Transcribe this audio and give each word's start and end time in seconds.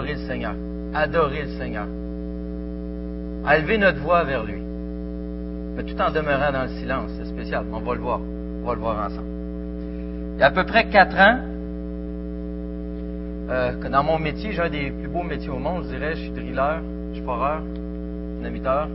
adorer 0.00 0.14
le 0.14 0.26
Seigneur. 0.26 0.54
Adorer 0.94 1.42
le 1.42 1.58
Seigneur. 1.58 1.86
À 3.44 3.58
élever 3.58 3.78
notre 3.78 3.98
voix 4.00 4.24
vers 4.24 4.44
lui. 4.44 4.60
Mais 5.76 5.84
tout 5.84 6.00
en 6.00 6.10
demeurant 6.10 6.52
dans 6.52 6.62
le 6.62 6.80
silence. 6.80 7.10
C'est 7.18 7.26
spécial. 7.26 7.64
On 7.72 7.80
va 7.80 7.94
le 7.94 8.00
voir. 8.00 8.20
On 8.20 8.66
va 8.66 8.74
le 8.74 8.80
voir 8.80 9.06
ensemble. 9.06 9.28
Il 10.34 10.40
y 10.40 10.42
a 10.42 10.46
à 10.46 10.50
peu 10.50 10.64
près 10.64 10.88
quatre 10.88 11.16
ans, 11.18 11.38
euh, 13.50 13.72
que 13.80 13.88
dans 13.88 14.02
mon 14.02 14.18
métier, 14.18 14.52
j'ai 14.52 14.62
un 14.62 14.70
des 14.70 14.90
plus 14.90 15.08
beaux 15.08 15.22
métiers 15.22 15.50
au 15.50 15.58
monde, 15.58 15.84
je 15.84 15.88
dirais. 15.90 16.14
Je 16.14 16.20
suis 16.20 16.30
drilleur, 16.30 16.80
je 17.10 17.16
suis 17.16 17.24
foreur, 17.24 17.60
dynamiteur. 18.36 18.88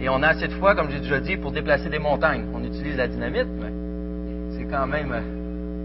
Et 0.00 0.08
on 0.08 0.22
a 0.22 0.28
assez 0.28 0.48
de 0.48 0.54
fois, 0.54 0.74
comme 0.74 0.90
j'ai 0.90 1.00
déjà 1.00 1.20
dit, 1.20 1.36
pour 1.36 1.52
déplacer 1.52 1.88
des 1.88 1.98
montagnes. 1.98 2.44
On 2.54 2.64
utilise 2.64 2.96
la 2.96 3.08
dynamite, 3.08 3.48
mais 3.60 4.56
c'est 4.56 4.64
quand 4.64 4.86
même, 4.86 5.14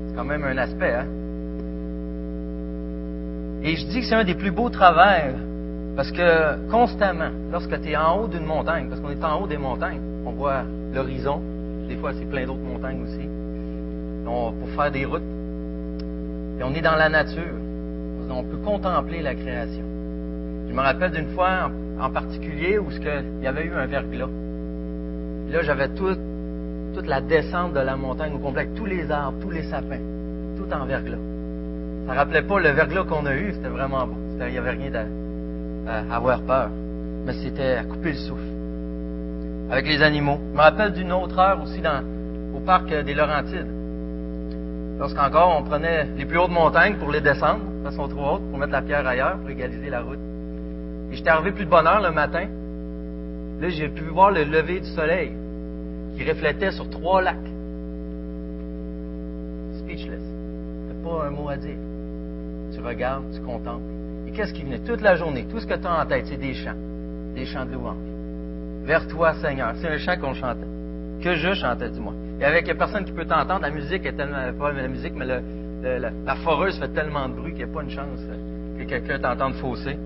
c'est 0.07 0.15
quand 0.15 0.25
même 0.25 0.43
un 0.43 0.57
aspect. 0.57 0.93
Hein? 0.93 1.05
Et 3.65 3.75
je 3.77 3.85
dis 3.87 4.01
que 4.01 4.05
c'est 4.05 4.13
un 4.13 4.23
des 4.23 4.35
plus 4.35 4.51
beaux 4.51 4.69
travails 4.69 5.33
parce 5.95 6.11
que 6.11 6.69
constamment, 6.69 7.31
lorsque 7.51 7.81
tu 7.81 7.89
es 7.89 7.97
en 7.97 8.19
haut 8.21 8.27
d'une 8.27 8.45
montagne, 8.45 8.87
parce 8.89 9.01
qu'on 9.01 9.09
est 9.09 9.23
en 9.23 9.41
haut 9.41 9.47
des 9.47 9.57
montagnes, 9.57 10.01
on 10.23 10.33
voit 10.33 10.61
l'horizon, 10.93 11.41
des 11.87 11.95
fois 11.95 12.11
c'est 12.13 12.29
plein 12.29 12.45
d'autres 12.45 12.59
montagnes 12.59 13.01
aussi, 13.01 13.27
on, 14.27 14.51
pour 14.51 14.69
faire 14.75 14.91
des 14.91 15.05
routes, 15.05 15.23
et 16.59 16.63
on 16.63 16.75
est 16.75 16.81
dans 16.81 16.95
la 16.95 17.09
nature, 17.09 17.55
on 18.29 18.43
peut 18.43 18.57
contempler 18.57 19.23
la 19.23 19.33
création. 19.33 19.83
Je 20.69 20.73
me 20.73 20.81
rappelle 20.81 21.11
d'une 21.11 21.33
fois 21.33 21.71
en, 21.99 22.11
particulier 22.11 22.77
où 22.77 22.91
il 22.91 23.43
y 23.43 23.47
avait 23.47 23.65
eu 23.65 23.73
un 23.73 23.87
verglas. 23.87 24.29
là, 25.49 25.63
j'avais 25.63 25.89
toute 25.89 27.07
la 27.07 27.19
descente 27.19 27.73
de 27.73 27.79
la 27.79 27.95
montagne 27.95 28.33
au 28.35 28.39
complet, 28.39 28.67
tous 28.75 28.85
les 28.85 29.09
arbres, 29.09 29.39
tous 29.41 29.49
les 29.49 29.63
sapins, 29.63 30.01
tout 30.55 30.71
en 30.71 30.85
verglas. 30.85 31.34
Ça 32.05 32.13
rappelait 32.13 32.43
pas 32.43 32.59
le 32.59 32.69
verglas 32.69 33.03
qu'on 33.03 33.25
a 33.25 33.35
eu, 33.35 33.51
c'était 33.53 33.67
vraiment 33.67 34.05
beau. 34.05 34.15
Il 34.39 34.51
n'y 34.51 34.57
avait 34.57 34.71
rien 34.71 34.91
à, 35.87 36.15
avoir 36.15 36.41
peur. 36.41 36.69
Mais 37.25 37.33
c'était 37.33 37.73
à 37.77 37.83
couper 37.83 38.11
le 38.11 38.17
souffle. 38.17 38.43
Avec 39.71 39.87
les 39.87 40.03
animaux. 40.03 40.39
Je 40.51 40.55
me 40.55 40.61
rappelle 40.61 40.93
d'une 40.93 41.11
autre 41.11 41.37
heure 41.39 41.59
aussi 41.63 41.81
dans, 41.81 42.03
au 42.55 42.59
parc 42.59 42.93
des 42.93 43.13
Laurentides. 43.15 43.67
Lorsqu'encore 44.99 45.57
on 45.59 45.63
prenait 45.63 46.05
les 46.15 46.25
plus 46.25 46.37
hautes 46.37 46.51
montagnes 46.51 46.95
pour 46.95 47.11
les 47.11 47.21
descendre, 47.21 47.61
elles 47.85 47.93
sont 47.93 48.07
trop 48.07 48.37
pour 48.37 48.57
mettre 48.57 48.71
la 48.71 48.81
pierre 48.83 49.05
ailleurs, 49.05 49.37
pour 49.39 49.49
égaliser 49.49 49.89
la 49.89 50.01
route. 50.01 50.19
Et 51.11 51.15
j'étais 51.15 51.29
arrivé 51.29 51.51
plus 51.53 51.65
de 51.65 51.69
bonne 51.69 51.87
heure 51.87 52.01
le 52.01 52.11
matin. 52.11 52.45
Là, 53.59 53.69
j'ai 53.69 53.89
pu 53.89 54.03
voir 54.03 54.31
le 54.31 54.43
lever 54.43 54.79
du 54.79 54.87
soleil 54.89 55.31
qui 56.15 56.29
reflétait 56.29 56.71
sur 56.71 56.87
trois 56.89 57.21
lacs. 57.21 57.35
Speechless. 59.79 60.21
pas 61.03 61.25
un 61.25 61.31
mot 61.31 61.49
à 61.49 61.57
dire 61.57 61.75
tu 62.75 62.81
regardes, 62.81 63.31
tu 63.31 63.41
contemples. 63.41 63.83
Et 64.27 64.31
qu'est-ce 64.31 64.53
qui 64.53 64.63
venait 64.63 64.79
toute 64.79 65.01
la 65.01 65.15
journée? 65.15 65.45
Tout 65.49 65.59
ce 65.59 65.65
que 65.65 65.75
tu 65.75 65.87
as 65.87 66.01
en 66.01 66.05
tête, 66.05 66.25
c'est 66.27 66.37
des 66.37 66.53
chants, 66.53 66.75
des 67.33 67.45
chants 67.45 67.65
de 67.65 67.73
louange. 67.73 67.95
Vers 68.83 69.07
toi, 69.07 69.33
Seigneur. 69.35 69.73
C'est 69.81 69.87
un 69.87 69.97
chant 69.97 70.17
qu'on 70.19 70.33
chantait. 70.33 70.67
Que 71.21 71.35
je 71.35 71.53
chantais, 71.53 71.89
dis-moi. 71.89 72.13
Et 72.39 72.45
avec 72.45 72.65
personne 72.77 73.05
qui 73.05 73.11
peut 73.11 73.25
t'entendre, 73.25 73.61
la 73.61 73.69
musique 73.69 74.05
est 74.05 74.13
tellement, 74.13 74.51
pas 74.59 74.71
la 74.71 74.87
musique, 74.87 75.13
mais 75.15 75.25
la, 75.25 76.35
foreuse 76.43 76.77
fait 76.79 76.89
tellement 76.89 77.29
de 77.29 77.33
bruit 77.33 77.53
qu'il 77.53 77.65
n'y 77.65 77.71
a 77.71 77.73
pas 77.73 77.81
une 77.81 77.89
chance 77.89 78.19
que 78.77 78.83
quelqu'un 78.83 79.19
t'entende 79.19 79.55
fausser. 79.55 79.97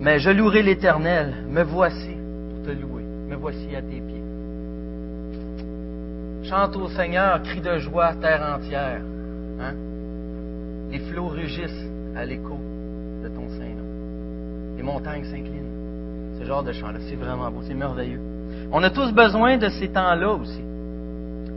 Mais 0.00 0.18
je 0.18 0.30
louerai 0.30 0.62
l'Éternel. 0.62 1.34
Me 1.48 1.62
voici 1.62 2.16
pour 2.50 2.66
te 2.66 2.70
louer. 2.70 3.02
Me 3.28 3.36
voici 3.36 3.74
à 3.76 3.82
tes 3.82 4.00
pieds. 4.00 4.22
Chante 6.48 6.76
au 6.76 6.88
Seigneur, 6.88 7.42
crie 7.42 7.60
de 7.60 7.78
joie, 7.78 8.14
terre 8.20 8.42
entière. 8.56 9.00
Hein? 9.60 9.74
Les 10.94 11.00
flots 11.00 11.26
rugissent 11.26 11.88
à 12.14 12.24
l'écho 12.24 12.56
de 13.20 13.26
ton 13.26 13.48
Saint-Nom. 13.48 14.76
Les 14.76 14.82
montagnes 14.84 15.24
s'inclinent. 15.24 16.38
Ce 16.38 16.44
genre 16.44 16.62
de 16.62 16.70
chant-là, 16.70 17.00
c'est 17.08 17.16
vraiment 17.16 17.50
beau, 17.50 17.62
c'est 17.66 17.74
merveilleux. 17.74 18.20
On 18.70 18.80
a 18.80 18.90
tous 18.90 19.10
besoin 19.10 19.56
de 19.56 19.68
ces 19.70 19.88
temps-là 19.88 20.30
aussi. 20.30 20.62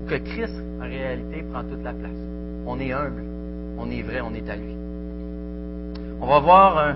Que 0.08 0.16
Christ, 0.16 0.60
en 0.82 0.86
réalité, 0.86 1.44
prend 1.52 1.62
toute 1.62 1.84
la 1.84 1.94
place. 1.94 2.18
On 2.66 2.80
est 2.80 2.92
humble, 2.92 3.24
on 3.78 3.92
est 3.92 4.02
vrai, 4.02 4.22
on 4.22 4.34
est 4.34 4.50
à 4.50 4.56
lui. 4.56 4.74
On 6.20 6.26
va 6.26 6.40
voir 6.40 6.80
un, 6.80 6.96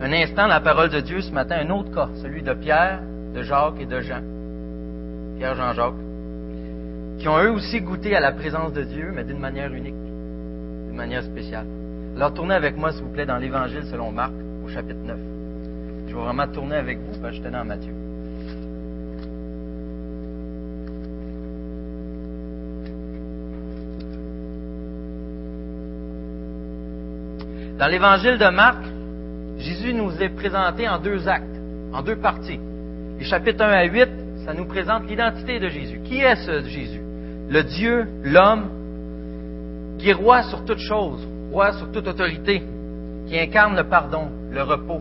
un 0.00 0.12
instant 0.14 0.46
la 0.46 0.60
parole 0.60 0.88
de 0.88 1.00
Dieu 1.00 1.20
ce 1.20 1.32
matin, 1.32 1.56
un 1.60 1.68
autre 1.68 1.92
cas, 1.94 2.08
celui 2.22 2.42
de 2.42 2.54
Pierre, 2.54 3.02
de 3.34 3.42
Jacques 3.42 3.78
et 3.78 3.84
de 3.84 4.00
Jean. 4.00 4.22
Pierre, 5.36 5.54
Jean, 5.54 5.74
Jacques, 5.74 6.02
qui 7.18 7.28
ont 7.28 7.38
eux 7.42 7.50
aussi 7.50 7.82
goûté 7.82 8.16
à 8.16 8.20
la 8.20 8.32
présence 8.32 8.72
de 8.72 8.84
Dieu, 8.84 9.12
mais 9.14 9.24
d'une 9.24 9.38
manière 9.38 9.70
unique 9.74 10.05
manière 10.96 11.22
spéciale. 11.22 11.66
Alors 12.16 12.32
tournez 12.32 12.54
avec 12.54 12.76
moi, 12.76 12.92
s'il 12.92 13.04
vous 13.04 13.12
plaît, 13.12 13.26
dans 13.26 13.36
l'Évangile 13.36 13.84
selon 13.90 14.10
Marc, 14.10 14.32
au 14.64 14.68
chapitre 14.68 15.00
9. 15.04 15.16
Je 16.08 16.14
vais 16.14 16.20
vraiment 16.20 16.48
tourner 16.48 16.76
avec 16.76 16.98
vous, 16.98 17.20
parce 17.20 17.32
que 17.32 17.36
j'étais 17.36 17.50
dans 17.50 17.64
Matthieu. 17.64 17.92
Dans 27.78 27.88
l'Évangile 27.88 28.38
de 28.38 28.48
Marc, 28.48 28.78
Jésus 29.58 29.92
nous 29.92 30.10
est 30.22 30.30
présenté 30.30 30.88
en 30.88 30.98
deux 30.98 31.28
actes, 31.28 31.44
en 31.92 32.02
deux 32.02 32.16
parties. 32.16 32.58
Les 33.18 33.24
chapitres 33.26 33.62
1 33.62 33.68
à 33.68 33.84
8, 33.84 34.08
ça 34.46 34.54
nous 34.54 34.64
présente 34.64 35.06
l'identité 35.06 35.58
de 35.60 35.68
Jésus. 35.68 36.00
Qui 36.04 36.20
est 36.20 36.36
ce 36.36 36.62
Jésus? 36.62 37.02
Le 37.50 37.62
Dieu, 37.62 38.06
l'homme, 38.22 38.70
qui 39.98 40.10
est 40.10 40.14
roi 40.14 40.42
sur 40.42 40.64
toute 40.64 40.78
chose, 40.78 41.26
roi 41.52 41.72
sur 41.72 41.90
toute 41.90 42.06
autorité, 42.06 42.62
qui 43.26 43.38
incarne 43.38 43.76
le 43.76 43.84
pardon, 43.84 44.28
le 44.50 44.62
repos, 44.62 45.00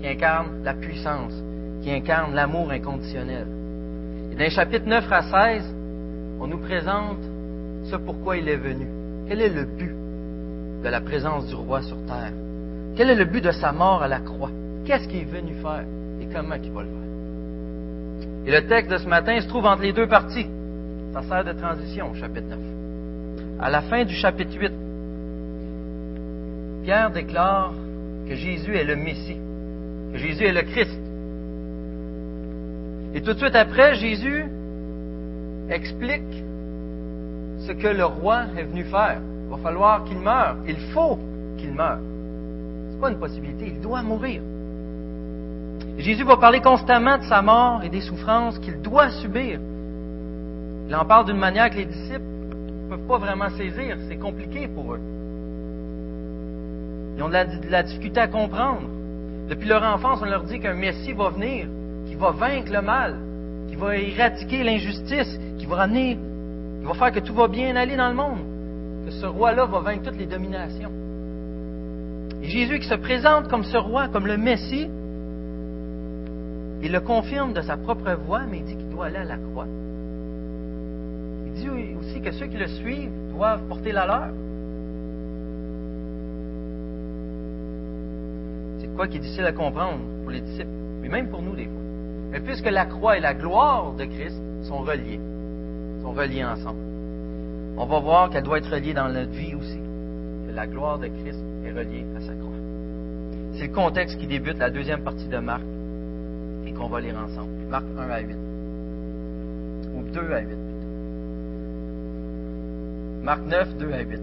qui 0.00 0.08
incarne 0.08 0.62
la 0.62 0.74
puissance, 0.74 1.32
qui 1.82 1.90
incarne 1.90 2.34
l'amour 2.34 2.70
inconditionnel. 2.70 3.46
Et 4.30 4.34
dans 4.34 4.44
les 4.44 4.50
chapitres 4.50 4.86
9 4.86 5.12
à 5.12 5.22
16, 5.22 5.74
on 6.40 6.46
nous 6.46 6.58
présente 6.58 7.18
ce 7.84 7.96
pourquoi 7.96 8.36
il 8.36 8.48
est 8.48 8.56
venu. 8.56 8.86
Quel 9.28 9.40
est 9.40 9.48
le 9.48 9.64
but 9.64 9.94
de 10.82 10.88
la 10.88 11.00
présence 11.00 11.46
du 11.46 11.54
roi 11.54 11.82
sur 11.82 11.96
terre? 12.06 12.32
Quel 12.96 13.10
est 13.10 13.14
le 13.14 13.24
but 13.24 13.42
de 13.42 13.50
sa 13.50 13.72
mort 13.72 14.02
à 14.02 14.08
la 14.08 14.20
croix? 14.20 14.50
Qu'est-ce 14.84 15.08
qu'il 15.08 15.20
est 15.20 15.24
venu 15.24 15.54
faire 15.60 15.84
et 16.20 16.26
comment 16.32 16.54
il 16.54 16.70
va 16.70 16.82
le 16.82 16.88
faire? 16.88 18.46
Et 18.46 18.50
le 18.52 18.66
texte 18.68 18.92
de 18.92 18.98
ce 18.98 19.08
matin 19.08 19.40
se 19.40 19.48
trouve 19.48 19.66
entre 19.66 19.82
les 19.82 19.92
deux 19.92 20.06
parties. 20.06 20.46
Ça 21.12 21.22
sert 21.22 21.44
de 21.44 21.52
transition 21.52 22.10
au 22.10 22.14
chapitre 22.14 22.48
9 22.48 22.75
à 23.60 23.70
la 23.70 23.82
fin 23.82 24.04
du 24.04 24.14
chapitre 24.14 24.56
8, 24.58 24.72
Pierre 26.84 27.10
déclare 27.10 27.72
que 28.28 28.34
Jésus 28.34 28.76
est 28.76 28.84
le 28.84 28.96
Messie, 28.96 29.38
que 30.12 30.18
Jésus 30.18 30.44
est 30.44 30.52
le 30.52 30.62
Christ. 30.62 31.00
Et 33.14 33.22
tout 33.22 33.32
de 33.32 33.38
suite 33.38 33.56
après, 33.56 33.94
Jésus 33.94 34.44
explique 35.70 36.44
ce 37.66 37.72
que 37.72 37.88
le 37.88 38.04
roi 38.04 38.42
est 38.56 38.64
venu 38.64 38.84
faire. 38.84 39.20
Il 39.44 39.50
va 39.50 39.56
falloir 39.58 40.04
qu'il 40.04 40.18
meure. 40.18 40.56
Il 40.68 40.76
faut 40.92 41.18
qu'il 41.56 41.72
meure. 41.72 41.98
Ce 41.98 42.94
n'est 42.94 43.00
pas 43.00 43.10
une 43.10 43.18
possibilité. 43.18 43.72
Il 43.74 43.80
doit 43.80 44.02
mourir. 44.02 44.42
Jésus 45.98 46.24
va 46.24 46.36
parler 46.36 46.60
constamment 46.60 47.16
de 47.16 47.24
sa 47.24 47.40
mort 47.40 47.82
et 47.82 47.88
des 47.88 48.02
souffrances 48.02 48.58
qu'il 48.58 48.82
doit 48.82 49.10
subir. 49.10 49.58
Il 50.88 50.94
en 50.94 51.04
parle 51.04 51.24
d'une 51.26 51.38
manière 51.38 51.70
que 51.70 51.76
les 51.76 51.86
disciples 51.86 52.35
pas 53.06 53.18
vraiment 53.18 53.50
saisir. 53.50 53.96
C'est 54.08 54.16
compliqué 54.16 54.68
pour 54.68 54.94
eux. 54.94 55.00
Ils 57.16 57.22
ont 57.22 57.28
de 57.28 57.70
la, 57.70 57.82
difficulté 57.82 58.20
à 58.20 58.28
comprendre. 58.28 58.88
Depuis 59.48 59.68
leur 59.68 59.82
enfance, 59.82 60.20
on 60.22 60.26
leur 60.26 60.44
dit 60.44 60.60
qu'un 60.60 60.74
Messie 60.74 61.12
va 61.12 61.30
venir, 61.30 61.66
qui 62.06 62.14
va 62.14 62.32
vaincre 62.32 62.70
le 62.72 62.82
mal, 62.82 63.16
qui 63.68 63.76
va 63.76 63.96
éradiquer 63.96 64.64
l'injustice, 64.64 65.38
qui 65.58 65.66
va 65.66 65.88
qui 65.88 66.18
va 66.84 66.94
faire 66.94 67.12
que 67.12 67.20
tout 67.20 67.34
va 67.34 67.48
bien 67.48 67.74
aller 67.76 67.96
dans 67.96 68.08
le 68.08 68.14
monde, 68.14 68.40
que 69.06 69.12
ce 69.12 69.26
roi-là 69.26 69.66
va 69.66 69.80
vaincre 69.80 70.10
toutes 70.10 70.18
les 70.18 70.26
dominations. 70.26 70.90
Et 72.42 72.48
Jésus 72.48 72.80
qui 72.80 72.88
se 72.88 72.94
présente 72.94 73.48
comme 73.48 73.64
ce 73.64 73.76
roi, 73.76 74.08
comme 74.08 74.26
le 74.26 74.36
Messie, 74.36 74.88
il 76.82 76.92
le 76.92 77.00
confirme 77.00 77.52
de 77.52 77.62
sa 77.62 77.76
propre 77.76 78.12
voix, 78.26 78.42
mais 78.50 78.58
il 78.58 78.64
dit 78.64 78.76
qu'il 78.76 78.90
doit 78.90 79.06
aller 79.06 79.16
à 79.16 79.24
la 79.24 79.38
croix 79.38 79.66
dit 81.56 81.68
aussi 81.68 82.20
que 82.20 82.32
ceux 82.32 82.46
qui 82.46 82.56
le 82.56 82.68
suivent 82.68 83.10
doivent 83.32 83.62
porter 83.68 83.92
la 83.92 84.06
leur. 84.06 84.28
C'est 88.78 88.94
quoi 88.94 89.08
qui 89.08 89.16
est 89.16 89.20
difficile 89.20 89.44
à 89.44 89.52
comprendre 89.52 89.98
pour 90.22 90.30
les 90.30 90.40
disciples, 90.40 90.70
mais 91.02 91.08
même 91.08 91.28
pour 91.28 91.42
nous 91.42 91.54
des 91.54 91.64
fois. 91.64 91.82
Mais 92.30 92.40
puisque 92.40 92.70
la 92.70 92.86
croix 92.86 93.16
et 93.16 93.20
la 93.20 93.34
gloire 93.34 93.92
de 93.94 94.04
Christ 94.04 94.40
sont 94.62 94.78
reliées, 94.78 95.20
sont 96.02 96.12
reliées 96.12 96.44
ensemble, 96.44 96.80
on 97.78 97.86
va 97.86 97.98
voir 98.00 98.30
qu'elle 98.30 98.42
doit 98.42 98.58
être 98.58 98.70
reliée 98.70 98.94
dans 98.94 99.08
notre 99.08 99.32
vie 99.32 99.54
aussi, 99.54 99.78
que 100.46 100.52
la 100.52 100.66
gloire 100.66 100.98
de 100.98 101.08
Christ 101.08 101.40
est 101.64 101.72
reliée 101.72 102.04
à 102.16 102.20
sa 102.20 102.32
croix. 102.34 102.52
C'est 103.54 103.68
le 103.68 103.72
contexte 103.72 104.18
qui 104.18 104.26
débute 104.26 104.58
la 104.58 104.70
deuxième 104.70 105.02
partie 105.02 105.28
de 105.28 105.38
Marc 105.38 105.62
et 106.66 106.72
qu'on 106.72 106.88
va 106.88 107.00
lire 107.00 107.16
ensemble. 107.18 107.50
Marc 107.70 107.84
1 107.98 108.10
à 108.10 108.20
8. 108.20 108.36
Ou 109.94 110.02
2 110.12 110.32
à 110.32 110.40
8. 110.40 110.75
Marc 113.26 113.40
9, 113.44 113.78
2 113.78 113.92
à 113.92 114.02
8. 114.02 114.20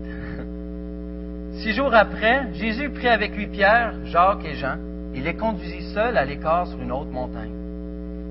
Six 1.61 1.73
jours 1.73 1.93
après, 1.93 2.53
Jésus 2.53 2.89
prit 2.89 3.09
avec 3.09 3.35
lui 3.35 3.47
Pierre, 3.47 3.93
Jacques 4.05 4.45
et 4.45 4.53
Jean. 4.53 4.77
Il 5.13 5.23
les 5.23 5.33
conduisit 5.33 5.93
seuls 5.93 6.15
à 6.15 6.23
l'écart 6.23 6.67
sur 6.67 6.81
une 6.81 6.93
haute 6.93 7.11
montagne. 7.11 7.51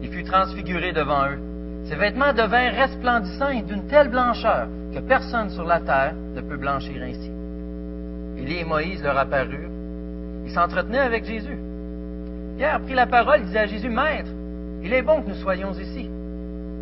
Il 0.00 0.08
fut 0.08 0.24
transfiguré 0.24 0.94
devant 0.94 1.26
eux. 1.26 1.38
Ses 1.84 1.96
vêtements 1.96 2.32
devinrent 2.32 2.72
resplendissants 2.72 3.50
et 3.50 3.60
d'une 3.60 3.86
telle 3.86 4.08
blancheur 4.08 4.66
que 4.94 5.00
personne 5.00 5.50
sur 5.50 5.64
la 5.64 5.78
terre 5.80 6.14
ne 6.34 6.40
peut 6.40 6.56
blanchir 6.56 7.02
ainsi. 7.02 7.30
Élie 8.38 8.60
et 8.60 8.64
Moïse 8.64 9.02
leur 9.02 9.18
apparurent. 9.18 9.68
Ils 10.46 10.52
s'entretenaient 10.52 11.00
avec 11.00 11.26
Jésus. 11.26 11.58
Pierre 12.56 12.80
prit 12.80 12.94
la 12.94 13.06
parole 13.06 13.40
et 13.40 13.44
disait 13.44 13.58
à 13.58 13.66
Jésus, 13.66 13.90
Maître, 13.90 14.30
il 14.82 14.90
est 14.94 15.02
bon 15.02 15.20
que 15.20 15.28
nous 15.28 15.42
soyons 15.42 15.72
ici. 15.72 16.08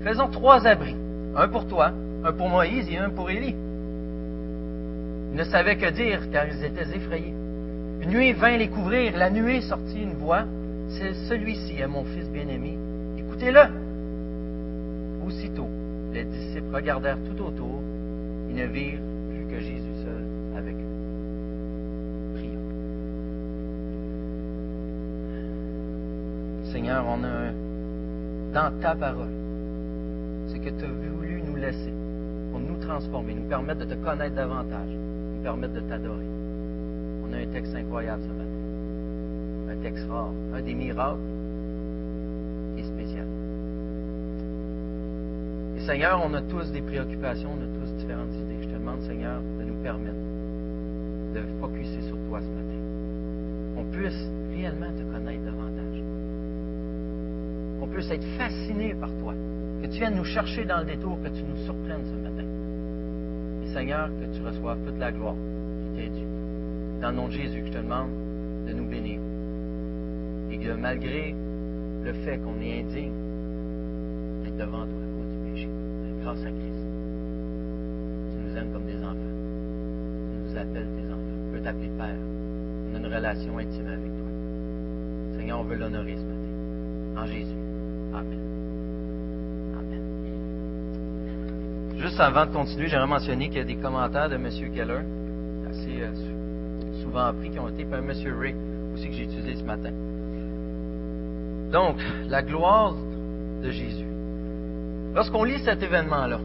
Faisons 0.04 0.28
trois 0.28 0.64
abris, 0.64 0.94
un 1.36 1.48
pour 1.48 1.66
toi, 1.66 1.90
un 2.22 2.32
pour 2.32 2.48
Moïse 2.48 2.88
et 2.88 2.96
un 2.96 3.10
pour 3.10 3.28
Élie. 3.30 3.56
Ils 5.32 5.36
ne 5.36 5.44
savaient 5.44 5.76
que 5.76 5.90
dire, 5.90 6.30
car 6.30 6.46
ils 6.46 6.64
étaient 6.64 6.96
effrayés. 6.96 7.34
Une 8.02 8.10
nuée 8.10 8.32
vint 8.32 8.56
les 8.56 8.68
couvrir, 8.68 9.16
la 9.16 9.30
nuée 9.30 9.60
sortit 9.60 10.02
une 10.02 10.14
voix. 10.14 10.44
C'est 10.88 11.14
celui-ci 11.28 11.80
est 11.80 11.86
mon 11.86 12.04
fils 12.04 12.28
bien-aimé. 12.30 12.76
Écoutez-le. 13.18 13.60
Aussitôt, 15.24 15.68
les 16.12 16.24
disciples 16.24 16.74
regardèrent 16.74 17.18
tout 17.28 17.42
autour. 17.44 17.80
Ils 18.48 18.56
ne 18.56 18.66
virent 18.66 18.98
plus 19.30 19.44
que 19.46 19.60
Jésus 19.60 19.94
seul 20.02 20.24
avec 20.56 20.74
eux. 20.74 20.94
Prions. 22.34 22.70
Seigneur, 26.72 27.04
on 27.06 27.22
a 27.22 27.52
dans 28.52 28.72
ta 28.80 28.96
parole 28.96 29.30
ce 30.48 30.56
que 30.56 30.70
tu 30.70 30.84
as 30.84 30.88
voulu 30.88 31.42
nous 31.46 31.56
laisser 31.56 31.92
pour 32.50 32.60
nous 32.60 32.76
transformer, 32.78 33.34
nous 33.34 33.48
permettre 33.48 33.80
de 33.80 33.94
te 33.94 34.04
connaître 34.04 34.34
davantage, 34.34 34.90
permettre 35.42 35.74
de 35.74 35.80
t'adorer. 35.80 36.26
On 37.28 37.32
a 37.32 37.38
un 37.38 37.46
texte 37.46 37.74
incroyable 37.74 38.22
ce 38.22 38.28
matin. 38.28 38.50
Un 39.70 39.82
texte 39.82 40.06
rare, 40.08 40.32
un 40.54 40.62
des 40.62 40.74
miracles 40.74 41.20
qui 42.74 42.82
est 42.82 42.84
spécial. 42.84 43.26
Et 45.76 45.80
Seigneur, 45.80 46.20
on 46.24 46.34
a 46.34 46.42
tous 46.42 46.70
des 46.72 46.82
préoccupations, 46.82 47.50
on 47.50 47.62
a 47.62 47.80
tous 47.80 47.92
différentes 47.94 48.34
idées. 48.34 48.62
Je 48.62 48.68
te 48.68 48.74
demande, 48.74 49.00
Seigneur, 49.02 49.40
de 49.58 49.64
nous 49.64 49.82
permettre 49.82 50.16
de 51.34 51.42
focuser 51.60 52.00
sur 52.02 52.16
toi 52.28 52.40
ce 52.40 52.48
matin. 52.48 52.80
Qu'on 53.76 53.84
puisse 53.84 54.28
réellement 54.54 54.90
te 54.92 55.02
connaître 55.12 55.44
davantage. 55.44 56.02
Qu'on 57.78 57.86
puisse 57.86 58.10
être 58.10 58.26
fasciné 58.36 58.94
par 58.94 59.10
toi. 59.20 59.34
Que 59.82 59.86
tu 59.86 59.98
viennes 59.98 60.16
nous 60.16 60.24
chercher 60.24 60.64
dans 60.64 60.80
le 60.80 60.84
détour, 60.84 61.18
que 61.22 61.28
tu 61.28 61.42
nous 61.42 61.56
surprennes 61.64 62.04
ce 62.04 62.16
matin. 62.16 62.59
Seigneur, 63.72 64.08
que 64.08 64.36
tu 64.36 64.42
reçoives 64.42 64.78
toute 64.84 64.98
la 64.98 65.12
gloire 65.12 65.34
qui 65.34 66.00
t'est 66.00 66.08
due. 66.08 66.26
Dans 67.00 67.10
le 67.10 67.16
nom 67.16 67.28
de 67.28 67.32
Jésus, 67.32 67.62
je 67.66 67.72
te 67.72 67.78
demande 67.78 68.10
de 68.66 68.72
nous 68.72 68.84
bénir. 68.84 69.20
Et 70.50 70.58
que 70.58 70.72
malgré 70.72 71.34
le 72.04 72.12
fait 72.12 72.38
qu'on 72.38 72.60
est 72.60 72.80
indigne 72.80 73.12
d'être 74.42 74.56
devant 74.56 74.84
toi 74.86 74.86
à 74.86 75.08
cause 75.16 75.30
du 75.30 75.52
péché, 75.52 75.68
grâce 76.22 76.40
à 76.40 76.50
Christ, 76.50 76.86
tu 78.30 78.48
nous 78.48 78.56
aimes 78.56 78.72
comme 78.72 78.86
des 78.86 79.04
enfants. 79.04 79.14
Tu 79.14 80.50
nous 80.50 80.58
appelles 80.58 80.88
tes 80.96 81.12
enfants. 81.12 81.20
On 81.48 81.52
peut 81.52 81.60
t'appeler 81.60 81.90
Père. 81.96 82.16
On 82.90 82.96
a 82.96 82.98
une 82.98 83.14
relation 83.14 83.58
intime 83.58 83.86
avec 83.86 84.10
toi. 84.18 85.38
Seigneur, 85.38 85.60
on 85.60 85.64
veut 85.64 85.76
l'honorer 85.76 86.16
ce 86.16 86.22
matin. 86.22 87.22
En 87.22 87.26
Jésus. 87.26 87.54
Amen. 88.12 88.49
Juste 92.00 92.18
avant 92.18 92.46
de 92.46 92.52
continuer, 92.52 92.88
j'aimerais 92.88 93.06
mentionner 93.06 93.48
qu'il 93.48 93.58
y 93.58 93.60
a 93.60 93.64
des 93.64 93.76
commentaires 93.76 94.30
de 94.30 94.36
M. 94.36 94.48
Keller, 94.74 95.02
assez 95.68 96.00
euh, 96.00 97.02
souvent 97.02 97.26
appris, 97.26 97.50
qui 97.50 97.58
ont 97.58 97.68
été 97.68 97.84
par 97.84 97.98
M. 97.98 98.10
Ray, 98.38 98.54
aussi 98.94 99.08
que 99.08 99.12
j'ai 99.12 99.24
utilisé 99.24 99.56
ce 99.56 99.64
matin. 99.64 99.90
Donc, 101.70 101.96
la 102.26 102.42
gloire 102.42 102.94
de 103.62 103.70
Jésus. 103.70 104.06
Lorsqu'on 105.14 105.44
lit 105.44 105.58
cet 105.58 105.82
événement-là, 105.82 106.38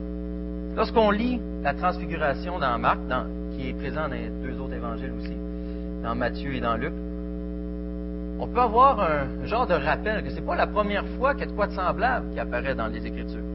lorsqu'on 0.75 1.09
lit 1.09 1.39
la 1.63 1.73
transfiguration 1.73 2.59
dans 2.59 2.77
Marc, 2.77 2.99
qui 3.55 3.69
est 3.69 3.73
présent 3.75 4.09
dans 4.09 4.15
les 4.15 4.29
deux 4.43 4.59
autres 4.59 4.73
évangiles 4.73 5.13
aussi, 5.17 5.37
dans 6.03 6.15
Matthieu 6.15 6.53
et 6.53 6.59
dans 6.59 6.75
Luc, 6.75 6.93
on 8.39 8.47
peut 8.47 8.59
avoir 8.59 8.99
un 8.99 9.45
genre 9.45 9.65
de 9.67 9.73
rappel 9.73 10.21
que 10.21 10.31
ce 10.31 10.35
n'est 10.35 10.45
pas 10.45 10.57
la 10.57 10.67
première 10.67 11.07
fois 11.17 11.33
qu'il 11.33 11.43
y 11.43 11.47
a 11.47 11.51
de 11.51 11.55
quoi 11.55 11.67
de 11.67 11.71
semblable 11.71 12.33
qui 12.33 12.41
apparaît 12.41 12.75
dans 12.75 12.87
les 12.87 13.07
Écritures. 13.07 13.54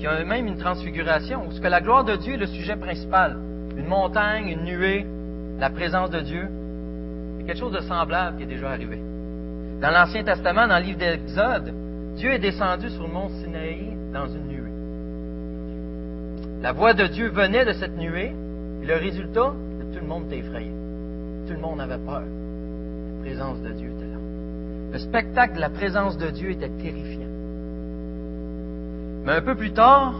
Qu'il 0.00 0.08
y 0.08 0.12
a 0.12 0.24
même 0.24 0.46
une 0.46 0.56
transfiguration, 0.56 1.46
où 1.46 1.52
ce 1.52 1.60
que 1.60 1.68
la 1.68 1.82
gloire 1.82 2.04
de 2.04 2.16
Dieu 2.16 2.32
est 2.32 2.38
le 2.38 2.46
sujet 2.46 2.74
principal. 2.74 3.36
Une 3.76 3.84
montagne, 3.84 4.48
une 4.48 4.64
nuée, 4.64 5.04
la 5.58 5.68
présence 5.68 6.08
de 6.08 6.20
Dieu. 6.20 6.48
C'est 7.36 7.44
quelque 7.44 7.58
chose 7.58 7.74
de 7.74 7.80
semblable 7.80 8.38
qui 8.38 8.44
est 8.44 8.46
déjà 8.46 8.70
arrivé. 8.70 8.98
Dans 9.82 9.90
l'Ancien 9.90 10.24
Testament, 10.24 10.66
dans 10.68 10.78
le 10.78 10.84
livre 10.84 10.98
d'Exode, 10.98 11.74
Dieu 12.16 12.32
est 12.32 12.38
descendu 12.38 12.88
sur 12.88 13.02
le 13.02 13.12
mont 13.12 13.28
Sinaï 13.28 13.94
dans 14.10 14.26
une 14.26 14.46
nuée. 14.48 14.72
La 16.62 16.72
voix 16.72 16.94
de 16.94 17.06
Dieu 17.06 17.28
venait 17.28 17.66
de 17.66 17.72
cette 17.72 17.98
nuée, 17.98 18.32
et 18.82 18.86
le 18.86 18.94
résultat, 18.94 19.52
tout 19.92 20.00
le 20.00 20.06
monde 20.06 20.24
était 20.28 20.38
effrayé. 20.38 20.72
Tout 21.46 21.52
le 21.52 21.60
monde 21.60 21.78
avait 21.78 21.98
peur. 21.98 22.22
La 22.22 23.22
présence 23.22 23.60
de 23.60 23.72
Dieu 23.72 23.90
était 23.90 24.06
là. 24.06 24.18
Le 24.92 24.98
spectacle 24.98 25.56
de 25.56 25.60
la 25.60 25.68
présence 25.68 26.16
de 26.16 26.30
Dieu 26.30 26.52
était 26.52 26.70
terrifiant. 26.70 27.29
Mais 29.24 29.32
un 29.32 29.42
peu 29.42 29.54
plus 29.54 29.72
tard, 29.72 30.14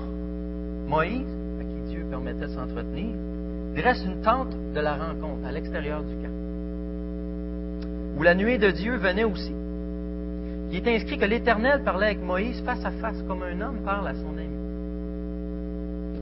Moïse, 0.87 1.27
à 1.61 1.65
qui 1.65 1.91
Dieu 1.91 2.05
permettait 2.11 2.47
de 2.47 2.53
s'entretenir, 2.53 3.15
dresse 3.75 4.05
une 4.05 4.21
tente 4.21 4.55
de 4.75 4.81
la 4.81 4.95
rencontre 4.95 5.47
à 5.47 5.53
l'extérieur 5.53 6.03
du 6.03 6.15
camp, 6.17 6.33
où 8.19 8.23
la 8.23 8.35
nuée 8.35 8.59
de 8.59 8.71
Dieu 8.71 8.97
venait 8.97 9.25
aussi. 9.25 9.55
Il 10.73 10.77
est 10.77 10.97
inscrit 10.97 11.19
que 11.19 11.25
l'Éternel 11.25 11.83
parlait 11.83 12.07
avec 12.07 12.23
Moïse 12.23 12.63
face 12.63 12.85
à 12.85 12.91
face, 12.91 13.23
comme 13.27 13.43
un 13.43 13.61
homme 13.61 13.79
parle 13.85 14.07
à 14.07 14.15
son 14.15 14.37
ami. 14.37 14.49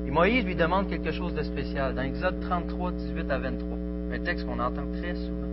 Et 0.07 0.11
Moïse 0.11 0.45
lui 0.45 0.55
demande 0.55 0.89
quelque 0.89 1.11
chose 1.11 1.35
de 1.35 1.43
spécial 1.43 1.95
dans 1.95 2.03
Exode 2.03 2.41
33, 2.41 2.93
18 2.93 3.31
à 3.31 3.39
23, 3.39 3.79
un 4.15 4.19
texte 4.21 4.47
qu'on 4.47 4.59
entend 4.59 4.87
très 5.01 5.15
souvent. 5.15 5.49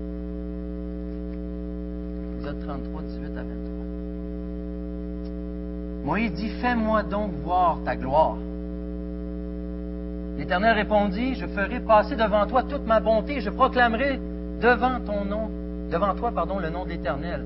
Exode 2.38 2.60
33, 2.66 3.02
18 3.02 3.26
à 3.38 3.44
23. 3.44 3.75
Moïse 6.06 6.34
dit, 6.34 6.50
Fais-moi 6.62 7.02
donc 7.02 7.32
voir 7.44 7.80
ta 7.84 7.96
gloire. 7.96 8.38
L'Éternel 10.38 10.76
répondit, 10.76 11.34
Je 11.34 11.48
ferai 11.48 11.80
passer 11.80 12.16
devant 12.16 12.46
toi 12.46 12.62
toute 12.64 12.86
ma 12.86 13.00
bonté, 13.00 13.42
je 13.42 13.50
proclamerai 13.50 14.20
devant 14.62 15.00
ton 15.00 15.26
nom, 15.26 15.50
devant 15.92 16.14
toi, 16.14 16.32
pardon, 16.32 16.60
le 16.60 16.70
nom 16.70 16.86
d'Éternel. 16.86 17.44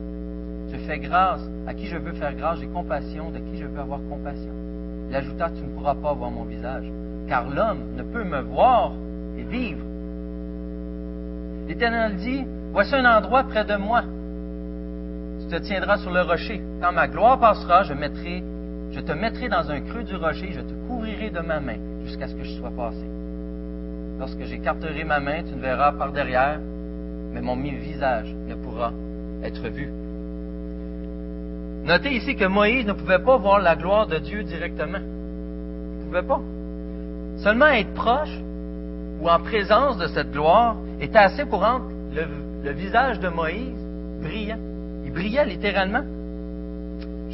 Je 0.71 0.77
fais 0.77 0.99
grâce 0.99 1.41
à 1.67 1.73
qui 1.73 1.87
je 1.87 1.97
veux 1.97 2.11
faire 2.13 2.35
grâce, 2.35 2.59
j'ai 2.59 2.67
compassion 2.67 3.31
de 3.31 3.39
qui 3.39 3.57
je 3.57 3.65
veux 3.65 3.79
avoir 3.79 4.01
compassion. 4.09 4.51
Il 5.09 5.15
ajouta, 5.15 5.49
Tu 5.51 5.63
ne 5.63 5.69
pourras 5.69 5.95
pas 5.95 6.13
voir 6.13 6.29
mon 6.29 6.43
visage, 6.43 6.85
car 7.29 7.49
l'homme 7.49 7.95
ne 7.95 8.03
peut 8.03 8.25
me 8.25 8.41
voir 8.41 8.91
et 9.37 9.43
vivre. 9.43 9.85
L'Éternel 11.67 12.17
dit, 12.17 12.45
Voici 12.73 12.93
un 12.93 13.05
endroit 13.05 13.43
près 13.43 13.63
de 13.63 13.77
moi. 13.77 14.03
Tu 15.39 15.47
te 15.47 15.55
tiendras 15.63 15.97
sur 15.97 16.11
le 16.11 16.21
rocher. 16.21 16.61
Quand 16.81 16.91
ma 16.91 17.07
gloire 17.07 17.39
passera, 17.39 17.83
je, 17.83 17.93
mettrai, 17.93 18.43
je 18.99 19.05
te 19.05 19.13
mettrai 19.13 19.47
dans 19.47 19.71
un 19.71 19.79
creux 19.79 20.03
du 20.03 20.17
rocher, 20.17 20.51
je 20.51 20.59
te 20.59 20.73
couvrirai 20.85 21.29
de 21.29 21.39
ma 21.39 21.61
main 21.61 21.77
jusqu'à 22.03 22.27
ce 22.27 22.35
que 22.35 22.43
je 22.43 22.51
sois 22.59 22.71
passé. 22.71 23.05
Lorsque 24.19 24.43
j'écarterai 24.43 25.05
ma 25.05 25.21
main, 25.21 25.41
tu 25.41 25.55
ne 25.55 25.61
verras 25.61 25.93
par 25.93 26.11
derrière, 26.11 26.59
mais 27.31 27.39
mon 27.39 27.55
visage 27.55 28.35
ne 28.47 28.55
pourra 28.55 28.91
être 29.41 29.69
vu. 29.69 29.89
Notez 31.85 32.09
ici 32.09 32.35
que 32.35 32.43
Moïse 32.43 32.85
ne 32.85 32.91
pouvait 32.91 33.23
pas 33.23 33.37
voir 33.37 33.59
la 33.59 33.77
gloire 33.77 34.05
de 34.05 34.17
Dieu 34.17 34.43
directement. 34.43 34.99
Il 34.99 35.99
ne 35.99 36.03
pouvait 36.03 36.27
pas. 36.27 36.41
Seulement 37.37 37.67
être 37.67 37.93
proche 37.93 38.37
ou 39.21 39.29
en 39.29 39.39
présence 39.39 39.97
de 39.97 40.07
cette 40.07 40.31
gloire 40.31 40.75
était 40.99 41.19
assez 41.19 41.45
pour 41.45 41.61
rendre 41.61 41.85
le, 42.13 42.71
visage 42.73 43.21
de 43.21 43.29
Moïse 43.29 43.79
brillant. 44.21 44.59
Il 45.05 45.13
brillait 45.13 45.45
littéralement, 45.45 46.03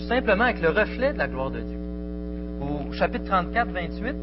simplement 0.07 0.45
avec 0.45 0.61
le 0.61 0.69
reflet 0.69 1.13
de 1.13 1.17
la 1.17 1.27
gloire 1.27 1.51
de 1.51 1.59
Dieu. 1.59 1.77
Au 2.61 2.91
chapitre 2.93 3.25
34, 3.25 3.69
28, 3.71 4.15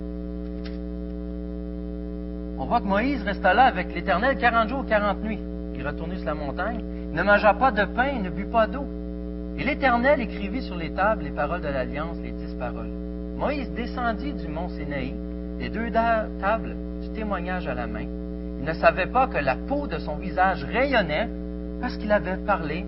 on 2.58 2.64
voit 2.64 2.80
que 2.80 2.86
Moïse 2.86 3.22
resta 3.22 3.52
là 3.54 3.64
avec 3.64 3.94
l'Éternel 3.94 4.36
40 4.38 4.68
jours, 4.68 4.86
40 4.86 5.22
nuits. 5.22 5.40
Il 5.74 5.86
retournait 5.86 6.16
sur 6.16 6.26
la 6.26 6.34
montagne, 6.34 6.82
ne 7.12 7.22
mangea 7.22 7.54
pas 7.54 7.72
de 7.72 7.84
pain, 7.84 8.20
ne 8.22 8.30
but 8.30 8.50
pas 8.50 8.66
d'eau. 8.66 8.86
Et 9.58 9.64
l'Éternel 9.64 10.20
écrivit 10.20 10.62
sur 10.62 10.76
les 10.76 10.92
tables 10.92 11.24
les 11.24 11.30
paroles 11.30 11.60
de 11.60 11.68
l'Alliance, 11.68 12.16
les 12.22 12.30
dix 12.30 12.54
paroles. 12.54 12.90
Moïse 13.36 13.70
descendit 13.72 14.32
du 14.32 14.48
mont 14.48 14.68
Sinaï, 14.68 15.12
les 15.58 15.68
deux 15.68 15.90
tables 16.40 16.76
du 17.02 17.08
témoignage 17.10 17.66
à 17.66 17.74
la 17.74 17.86
main. 17.86 18.06
Il 18.60 18.64
ne 18.64 18.72
savait 18.74 19.06
pas 19.06 19.26
que 19.26 19.38
la 19.38 19.56
peau 19.56 19.88
de 19.88 19.98
son 19.98 20.16
visage 20.16 20.64
rayonnait 20.64 21.28
parce 21.80 21.96
qu'il 21.96 22.12
avait 22.12 22.36
parlé 22.36 22.86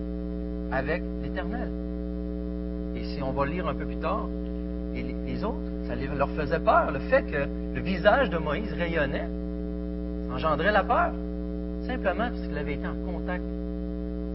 avec 0.70 1.02
l'Éternel. 1.22 1.83
Si 3.14 3.23
on 3.23 3.30
va 3.30 3.47
lire 3.47 3.68
un 3.68 3.75
peu 3.75 3.87
plus 3.87 3.97
tard, 3.97 4.26
et 4.97 5.02
les 5.02 5.44
autres, 5.44 5.59
ça 5.87 5.94
leur 5.94 6.30
faisait 6.30 6.59
peur. 6.59 6.90
Le 6.90 6.99
fait 7.00 7.23
que 7.23 7.47
le 7.75 7.80
visage 7.80 8.30
de 8.30 8.38
Moïse 8.38 8.73
rayonnait, 8.73 9.28
ça 10.28 10.35
engendrait 10.35 10.73
la 10.73 10.83
peur. 10.83 11.12
Simplement 11.87 12.28
parce 12.28 12.40
qu'il 12.40 12.59
avait 12.59 12.75
été 12.75 12.87
en 12.87 13.12
contact 13.12 13.44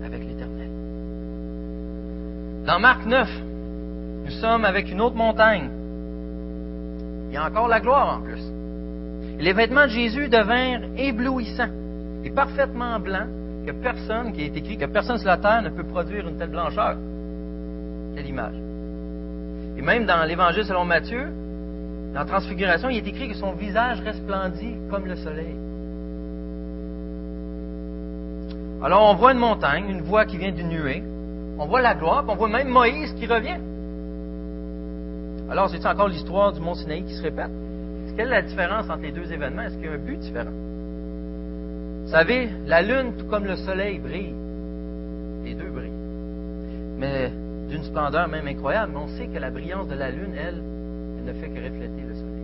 avec 0.05 0.19
l'Éternel. 0.21 0.69
Dans 2.65 2.79
Marc 2.79 3.05
9, 3.05 3.27
nous 4.25 4.31
sommes 4.31 4.63
avec 4.63 4.91
une 4.91 5.01
autre 5.01 5.15
montagne. 5.15 5.69
Il 7.29 7.33
y 7.33 7.37
a 7.37 7.45
encore 7.45 7.67
la 7.67 7.79
gloire 7.79 8.17
en 8.17 8.21
plus. 8.21 8.41
les 9.39 9.53
vêtements 9.53 9.85
de 9.85 9.91
Jésus 9.91 10.29
devinrent 10.29 10.81
éblouissants 10.97 11.69
et 12.23 12.29
parfaitement 12.29 12.99
blancs 12.99 13.27
que 13.65 13.71
personne, 13.71 14.33
qui 14.33 14.43
est 14.43 14.55
écrit 14.55 14.77
que 14.77 14.85
personne 14.85 15.17
sur 15.17 15.27
la 15.27 15.37
terre 15.37 15.61
ne 15.61 15.69
peut 15.69 15.83
produire 15.83 16.27
une 16.27 16.37
telle 16.37 16.49
blancheur. 16.49 16.95
Quelle 18.15 18.27
image. 18.27 18.68
Et 19.79 19.81
même 19.81 20.05
dans 20.05 20.25
l'Évangile 20.25 20.65
selon 20.65 20.83
Matthieu, 20.83 21.31
dans 22.13 22.19
la 22.19 22.25
Transfiguration, 22.25 22.89
il 22.89 22.97
est 22.97 23.07
écrit 23.07 23.29
que 23.29 23.35
son 23.35 23.53
visage 23.53 24.01
resplendit 24.01 24.75
comme 24.91 25.05
le 25.05 25.15
soleil. 25.15 25.55
Alors 28.83 29.09
on 29.09 29.15
voit 29.15 29.31
une 29.31 29.39
montagne, 29.39 29.85
une 29.89 30.01
voix 30.01 30.25
qui 30.25 30.37
vient 30.37 30.51
d'une 30.51 30.67
nuée, 30.67 31.01
on 31.57 31.65
voit 31.65 31.79
la 31.79 31.95
gloire, 31.95 32.23
puis 32.23 32.31
on 32.33 32.35
voit 32.35 32.49
même 32.49 32.67
Moïse 32.67 33.13
qui 33.13 33.25
revient. 33.25 33.59
Alors 35.49 35.69
c'est 35.69 35.85
encore 35.85 36.09
l'histoire 36.09 36.51
du 36.51 36.59
mont 36.59 36.73
Sinaï 36.73 37.03
qui 37.03 37.13
se 37.13 37.21
répète. 37.21 37.49
Quelle 38.17 38.27
est 38.27 38.31
la 38.31 38.41
différence 38.41 38.89
entre 38.89 39.03
les 39.03 39.13
deux 39.13 39.31
événements? 39.31 39.61
Est-ce 39.61 39.75
qu'il 39.75 39.85
y 39.85 39.87
a 39.87 39.93
un 39.93 39.97
but 39.97 40.19
différent? 40.19 40.51
Vous 42.03 42.11
savez, 42.11 42.49
la 42.65 42.81
lune, 42.81 43.13
tout 43.17 43.27
comme 43.27 43.45
le 43.45 43.55
soleil, 43.55 43.99
brille. 43.99 44.33
Les 45.45 45.53
deux 45.53 45.69
brillent. 45.69 45.91
Mais 46.97 47.31
d'une 47.69 47.83
splendeur 47.83 48.27
même 48.27 48.47
incroyable, 48.47 48.91
mais 48.93 48.99
on 48.99 49.07
sait 49.17 49.27
que 49.27 49.37
la 49.37 49.51
brillance 49.51 49.87
de 49.87 49.95
la 49.95 50.09
lune, 50.09 50.33
elle, 50.35 50.61
elle 51.19 51.25
ne 51.25 51.39
fait 51.39 51.49
que 51.49 51.59
refléter 51.59 52.03
le 52.07 52.15
soleil. 52.15 52.39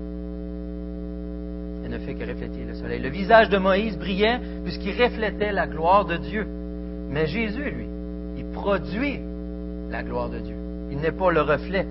Elle 1.83 1.91
ne 1.91 1.97
fait 1.99 2.13
que 2.13 2.29
refléter 2.29 2.63
le 2.67 2.75
soleil. 2.75 3.01
Le 3.01 3.09
visage 3.09 3.49
de 3.49 3.57
Moïse 3.57 3.97
brillait 3.97 4.39
puisqu'il 4.63 5.01
reflétait 5.01 5.51
la 5.51 5.67
gloire 5.67 6.05
de 6.05 6.17
Dieu. 6.17 6.45
Mais 7.09 7.27
Jésus, 7.27 7.71
lui, 7.71 7.87
il 8.37 8.45
produit 8.51 9.19
la 9.89 10.03
gloire 10.03 10.29
de 10.29 10.39
Dieu. 10.39 10.55
Il 10.91 10.99
n'est 10.99 11.11
pas 11.11 11.31
le 11.31 11.41
reflet. 11.41 11.85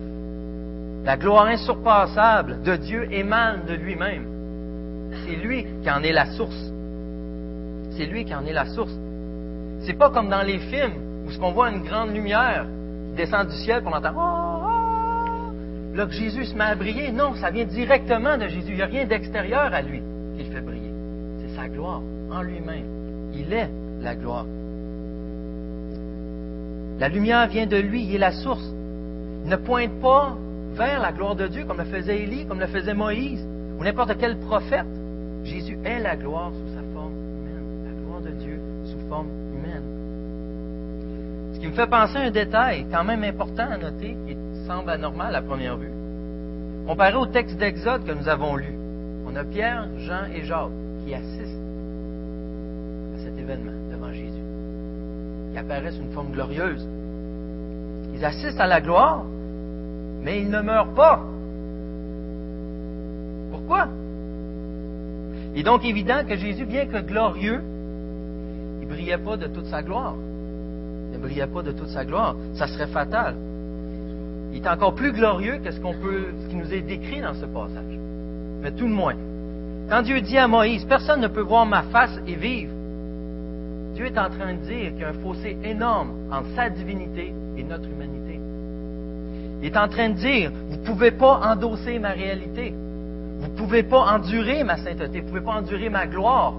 La 1.04 1.16
gloire 1.16 1.46
insurpassable 1.46 2.62
de 2.62 2.76
Dieu 2.76 3.12
émane 3.12 3.66
de 3.66 3.74
lui-même. 3.74 4.26
C'est 5.26 5.36
lui 5.36 5.66
qui 5.82 5.90
en 5.90 6.02
est 6.02 6.12
la 6.12 6.26
source. 6.32 6.72
C'est 7.90 8.06
lui 8.06 8.24
qui 8.24 8.34
en 8.34 8.44
est 8.46 8.52
la 8.52 8.66
source. 8.66 8.94
C'est 9.80 9.98
pas 9.98 10.10
comme 10.10 10.28
dans 10.28 10.42
les 10.42 10.58
films 10.58 11.26
où 11.26 11.30
ce 11.30 11.38
qu'on 11.38 11.52
voit 11.52 11.70
une 11.70 11.82
grande 11.82 12.14
lumière 12.14 12.66
descend 13.14 13.48
du 13.48 13.56
ciel, 13.56 13.82
qu'on 13.82 13.92
entend 13.92 14.12
oh, 14.16 14.66
oh, 14.66 15.96
là 15.96 16.06
que 16.06 16.12
Jésus 16.12 16.46
se 16.46 16.54
met 16.54 16.64
à 16.64 16.74
briller. 16.74 17.12
Non, 17.12 17.34
ça 17.34 17.50
vient 17.50 17.64
directement 17.64 18.36
de 18.36 18.48
Jésus. 18.48 18.70
Il 18.70 18.76
n'y 18.76 18.82
a 18.82 18.86
rien 18.86 19.06
d'extérieur 19.06 19.72
à 19.72 19.82
lui 19.82 20.02
qui 20.36 20.44
le 20.44 20.50
fait 20.50 20.60
briller. 20.60 20.92
C'est 21.40 21.56
sa 21.56 21.68
gloire 21.68 22.02
en 22.30 22.42
lui-même. 22.42 23.30
Il 23.34 23.52
est 23.52 23.70
la 24.00 24.14
gloire. 24.14 24.46
La 26.98 27.08
lumière 27.08 27.48
vient 27.48 27.66
de 27.66 27.76
lui, 27.76 28.04
il 28.04 28.14
est 28.14 28.18
la 28.18 28.32
source. 28.32 28.72
Il 29.44 29.50
ne 29.50 29.56
pointe 29.56 30.00
pas 30.00 30.36
vers 30.74 31.00
la 31.00 31.12
gloire 31.12 31.36
de 31.36 31.46
Dieu 31.46 31.64
comme 31.64 31.78
le 31.78 31.84
faisait 31.84 32.22
Élie, 32.22 32.46
comme 32.46 32.60
le 32.60 32.66
faisait 32.66 32.94
Moïse, 32.94 33.44
ou 33.78 33.84
n'importe 33.84 34.16
quel 34.18 34.38
prophète. 34.38 34.86
Jésus 35.44 35.78
est 35.84 36.00
la 36.00 36.16
gloire 36.16 36.52
humaine. 38.54 38.84
Ce 38.84 39.43
qui 41.64 41.70
me 41.70 41.74
fait 41.74 41.86
penser 41.86 42.18
à 42.18 42.20
un 42.20 42.30
détail 42.30 42.84
quand 42.92 43.04
même 43.04 43.24
important 43.24 43.66
à 43.70 43.78
noter, 43.78 44.14
qui 44.26 44.36
semble 44.66 44.90
anormal 44.90 45.34
à 45.34 45.40
première 45.40 45.78
vue. 45.78 45.90
Comparé 46.86 47.14
au 47.14 47.24
texte 47.24 47.56
d'Exode 47.56 48.04
que 48.04 48.12
nous 48.12 48.28
avons 48.28 48.56
lu, 48.56 48.76
on 49.26 49.34
a 49.34 49.44
Pierre, 49.44 49.88
Jean 49.96 50.26
et 50.34 50.44
Jacques 50.44 50.68
qui 51.06 51.14
assistent 51.14 51.62
à 53.14 53.18
cet 53.18 53.38
événement 53.38 53.72
devant 53.90 54.12
Jésus. 54.12 54.42
Ils 55.52 55.58
apparaissent 55.58 55.96
une 55.96 56.12
forme 56.12 56.32
glorieuse. 56.32 56.86
Ils 58.12 58.22
assistent 58.22 58.60
à 58.60 58.66
la 58.66 58.82
gloire, 58.82 59.24
mais 60.22 60.42
ils 60.42 60.50
ne 60.50 60.60
meurent 60.60 60.92
pas. 60.92 61.22
Pourquoi? 63.52 63.88
Il 65.54 65.60
est 65.60 65.64
donc 65.64 65.82
évident 65.86 66.24
que 66.28 66.36
Jésus, 66.36 66.66
bien 66.66 66.84
que 66.84 67.00
glorieux, 67.00 67.62
il 68.82 68.86
ne 68.86 68.92
brillait 68.92 69.16
pas 69.16 69.38
de 69.38 69.46
toute 69.46 69.66
sa 69.66 69.82
gloire. 69.82 70.14
Brillait 71.24 71.46
pas 71.46 71.62
de 71.62 71.72
toute 71.72 71.88
sa 71.88 72.04
gloire. 72.04 72.36
Ça 72.54 72.66
serait 72.66 72.86
fatal. 72.86 73.34
Il 74.52 74.62
est 74.62 74.68
encore 74.68 74.94
plus 74.94 75.10
glorieux 75.10 75.58
que 75.64 75.70
ce, 75.70 75.80
qu'on 75.80 75.94
peut, 75.94 76.26
ce 76.42 76.48
qui 76.50 76.56
nous 76.56 76.70
est 76.70 76.82
décrit 76.82 77.22
dans 77.22 77.32
ce 77.32 77.46
passage. 77.46 77.98
Mais 78.60 78.70
tout 78.72 78.86
de 78.86 78.92
moins. 78.92 79.14
Quand 79.88 80.02
Dieu 80.02 80.20
dit 80.20 80.36
à 80.36 80.46
Moïse, 80.46 80.84
personne 80.84 81.22
ne 81.22 81.28
peut 81.28 81.40
voir 81.40 81.64
ma 81.64 81.82
face 81.84 82.20
et 82.26 82.34
vivre, 82.34 82.72
Dieu 83.94 84.06
est 84.06 84.18
en 84.18 84.28
train 84.28 84.52
de 84.52 84.58
dire 84.66 84.90
qu'il 84.90 85.00
y 85.00 85.04
a 85.04 85.08
un 85.08 85.12
fossé 85.14 85.56
énorme 85.64 86.10
entre 86.30 86.48
sa 86.54 86.68
divinité 86.68 87.32
et 87.56 87.62
notre 87.62 87.88
humanité. 87.88 88.38
Il 89.62 89.68
est 89.68 89.76
en 89.78 89.88
train 89.88 90.10
de 90.10 90.16
dire, 90.16 90.50
vous 90.68 90.76
ne 90.76 90.84
pouvez 90.84 91.12
pas 91.12 91.40
endosser 91.42 91.98
ma 91.98 92.10
réalité. 92.10 92.74
Vous 93.40 93.48
ne 93.48 93.56
pouvez 93.56 93.82
pas 93.82 94.14
endurer 94.14 94.62
ma 94.62 94.76
sainteté. 94.76 95.20
Vous 95.20 95.26
ne 95.26 95.28
pouvez 95.30 95.40
pas 95.40 95.52
endurer 95.52 95.88
ma 95.88 96.06
gloire. 96.06 96.52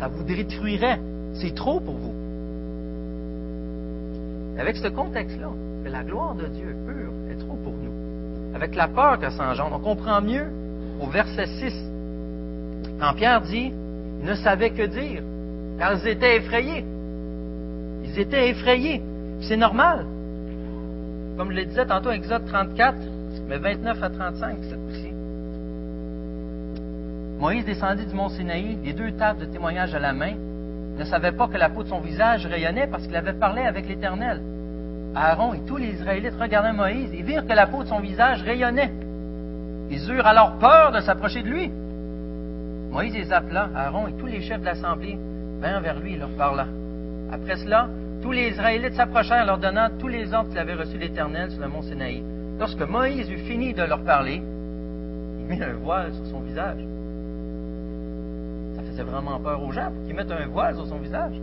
Ça 0.00 0.08
vous 0.08 0.24
détruirait. 0.24 0.98
C'est 1.34 1.54
trop 1.54 1.78
pour 1.78 1.94
vous. 1.94 2.19
Avec 4.60 4.76
ce 4.76 4.88
contexte-là, 4.88 5.48
la 5.86 6.04
gloire 6.04 6.34
de 6.34 6.46
Dieu 6.46 6.76
pure 6.86 7.12
est 7.30 7.38
trop 7.38 7.56
pour 7.56 7.72
nous. 7.72 8.54
Avec 8.54 8.74
la 8.74 8.88
peur 8.88 9.18
que 9.18 9.30
ça 9.30 9.50
engendre, 9.50 9.76
on 9.76 9.82
comprend 9.82 10.20
mieux 10.20 10.48
au 11.00 11.06
verset 11.06 11.46
6. 11.46 11.72
Quand 13.00 13.14
Pierre 13.14 13.40
dit, 13.40 13.72
ils 14.20 14.26
ne 14.26 14.34
savaient 14.34 14.70
que 14.70 14.82
dire, 14.82 15.22
car 15.78 15.94
ils 15.94 16.08
étaient 16.08 16.36
effrayés. 16.36 16.84
Ils 18.04 18.18
étaient 18.18 18.50
effrayés. 18.50 19.02
C'est 19.40 19.56
normal. 19.56 20.04
Comme 21.38 21.52
je 21.52 21.56
le 21.56 21.64
disais 21.64 21.86
tantôt, 21.86 22.10
Exode 22.10 22.44
34, 22.44 22.98
mais 23.48 23.56
29 23.56 24.02
à 24.02 24.10
35, 24.10 24.56
cette 24.60 24.78
fois-ci. 24.78 25.12
Moïse 27.38 27.64
descendit 27.64 28.04
du 28.04 28.14
mont 28.14 28.28
Sinaï, 28.28 28.76
les 28.84 28.92
deux 28.92 29.12
tables 29.12 29.40
de 29.40 29.46
témoignage 29.46 29.94
à 29.94 29.98
la 29.98 30.12
main, 30.12 30.34
ne 31.00 31.04
savait 31.06 31.32
pas 31.32 31.48
que 31.48 31.56
la 31.56 31.70
peau 31.70 31.82
de 31.82 31.88
son 31.88 32.00
visage 32.00 32.46
rayonnait 32.46 32.86
parce 32.86 33.06
qu'il 33.06 33.16
avait 33.16 33.32
parlé 33.32 33.62
avec 33.62 33.88
l'Éternel. 33.88 34.40
Aaron 35.14 35.54
et 35.54 35.60
tous 35.66 35.78
les 35.78 35.94
Israélites 35.94 36.34
regardaient 36.38 36.74
Moïse 36.74 37.12
et 37.14 37.22
virent 37.22 37.46
que 37.46 37.54
la 37.54 37.66
peau 37.66 37.82
de 37.82 37.88
son 37.88 38.00
visage 38.00 38.42
rayonnait. 38.42 38.92
Ils 39.90 40.10
eurent 40.10 40.26
alors 40.26 40.58
peur 40.58 40.92
de 40.92 41.00
s'approcher 41.00 41.42
de 41.42 41.48
lui. 41.48 41.70
Moïse 42.90 43.14
les 43.14 43.32
appela, 43.32 43.70
Aaron 43.74 44.08
et 44.08 44.12
tous 44.12 44.26
les 44.26 44.42
chefs 44.42 44.60
de 44.60 44.66
l'assemblée 44.66 45.18
vinrent 45.58 45.80
vers 45.80 45.98
lui 45.98 46.14
et 46.14 46.18
leur 46.18 46.36
parla. 46.36 46.66
Après 47.32 47.56
cela, 47.56 47.88
tous 48.22 48.32
les 48.32 48.48
Israélites 48.48 48.94
s'approchèrent, 48.94 49.46
leur 49.46 49.58
donnant 49.58 49.88
tous 49.98 50.08
les 50.08 50.34
ordres 50.34 50.50
qu'il 50.50 50.58
avait 50.58 50.74
reçus 50.74 50.98
l'Éternel 50.98 51.50
sur 51.50 51.62
le 51.62 51.68
mont 51.68 51.82
Sinaï. 51.82 52.22
Lorsque 52.58 52.82
Moïse 52.82 53.30
eut 53.30 53.38
fini 53.38 53.72
de 53.72 53.84
leur 53.84 54.04
parler, 54.04 54.42
il 55.40 55.46
mit 55.46 55.62
un 55.62 55.72
voile 55.82 56.12
sur 56.12 56.26
son 56.26 56.40
visage 56.40 56.89
faisait 59.00 59.10
vraiment 59.10 59.38
peur 59.40 59.62
aux 59.62 59.72
gens 59.72 59.90
pour 59.90 60.04
qu'ils 60.04 60.14
mettent 60.14 60.30
un 60.30 60.46
voile 60.46 60.74
sur 60.74 60.86
son 60.86 60.98
visage. 60.98 61.34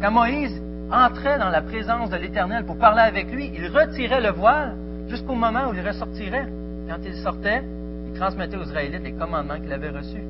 Quand 0.00 0.10
Moïse 0.10 0.60
entrait 0.90 1.38
dans 1.38 1.48
la 1.48 1.62
présence 1.62 2.10
de 2.10 2.16
l'Éternel 2.16 2.64
pour 2.64 2.76
parler 2.76 3.02
avec 3.02 3.30
lui, 3.30 3.52
il 3.54 3.66
retirait 3.68 4.20
le 4.20 4.30
voile 4.30 4.74
jusqu'au 5.08 5.34
moment 5.34 5.70
où 5.70 5.74
il 5.74 5.86
ressortirait. 5.86 6.46
Quand 6.88 6.98
il 7.04 7.14
sortait, 7.16 7.62
il 8.06 8.18
transmettait 8.18 8.56
aux 8.56 8.64
Israélites 8.64 9.02
les 9.02 9.12
commandements 9.12 9.60
qu'il 9.60 9.72
avait 9.72 9.90
reçus. 9.90 10.22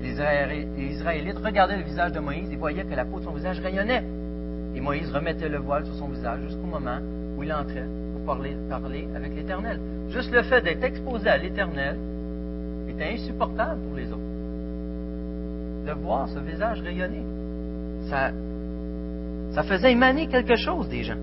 Les 0.00 0.92
Israélites 0.92 1.38
regardaient 1.38 1.76
le 1.76 1.84
visage 1.84 2.12
de 2.12 2.20
Moïse 2.20 2.50
et 2.50 2.56
voyaient 2.56 2.84
que 2.84 2.94
la 2.94 3.04
peau 3.04 3.20
de 3.20 3.24
son 3.24 3.32
visage 3.32 3.60
rayonnait. 3.60 4.02
Et 4.74 4.80
Moïse 4.80 5.12
remettait 5.12 5.48
le 5.48 5.58
voile 5.58 5.84
sur 5.84 5.94
son 5.94 6.08
visage 6.08 6.40
jusqu'au 6.42 6.66
moment 6.66 6.98
où 7.36 7.42
il 7.42 7.52
entrait 7.52 7.86
pour 8.12 8.24
parler 8.24 8.56
avec 9.14 9.34
l'Éternel. 9.34 9.78
Juste 10.10 10.32
le 10.32 10.42
fait 10.42 10.62
d'être 10.62 10.82
exposé 10.82 11.28
à 11.28 11.36
l'Éternel 11.36 11.96
était 12.88 13.14
insupportable 13.14 13.80
pour 13.88 13.96
les 13.96 14.10
autres 14.10 14.31
de 15.86 15.92
voir 15.92 16.28
ce 16.28 16.38
visage 16.38 16.80
rayonner. 16.80 17.22
Ça, 18.08 18.30
ça 19.54 19.62
faisait 19.62 19.92
émaner 19.92 20.28
quelque 20.28 20.56
chose 20.56 20.88
des 20.88 21.02
gens. 21.02 21.18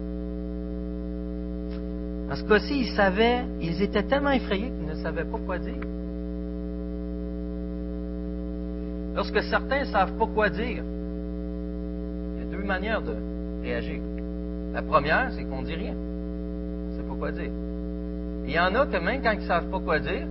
En 2.32 2.36
ce 2.36 2.44
cas-ci, 2.44 2.82
ils 2.82 2.96
savaient, 2.96 3.42
ils 3.60 3.82
étaient 3.82 4.04
tellement 4.04 4.32
effrayés 4.32 4.72
qu'ils 4.72 4.88
ne 4.88 5.02
savaient 5.02 5.26
pas 5.26 5.40
quoi 5.46 5.58
dire. 5.58 5.82
Lorsque 9.16 9.42
certains 9.44 9.82
ne 9.82 9.86
savent 9.86 10.14
pas 10.14 10.28
quoi 10.28 10.50
dire, 10.50 10.84
il 12.38 12.40
y 12.40 12.48
a 12.48 12.52
deux 12.52 12.64
manières 12.64 13.02
de 13.02 13.16
réagir. 13.64 14.00
La 14.74 14.84
première, 14.84 15.32
c'est 15.32 15.44
qu'on 15.44 15.62
ne 15.62 15.66
dit 15.66 15.76
rien. 15.76 15.96
On 15.96 16.92
ne 16.92 16.98
sait 16.98 17.08
pas 17.08 17.16
quoi 17.16 17.32
dire. 17.32 17.52
il 18.46 18.52
y 18.52 18.60
en 18.60 18.74
a 18.76 18.86
que 18.86 18.98
même 18.98 19.22
quand 19.22 19.32
ils 19.32 19.40
ne 19.40 19.48
savent 19.48 19.70
pas 19.70 19.80
quoi 19.80 20.00
dire, 20.00 20.28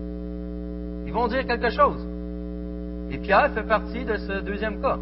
ils 1.07 1.13
vont 1.13 1.27
dire 1.27 1.47
quelque 1.47 1.71
chose. 1.71 2.08
Et 3.11 3.19
Pierre 3.19 3.51
fait 3.53 3.63
partie 3.63 4.05
de 4.05 4.17
ce 4.17 4.41
deuxième 4.41 4.81
cas. 4.81 4.99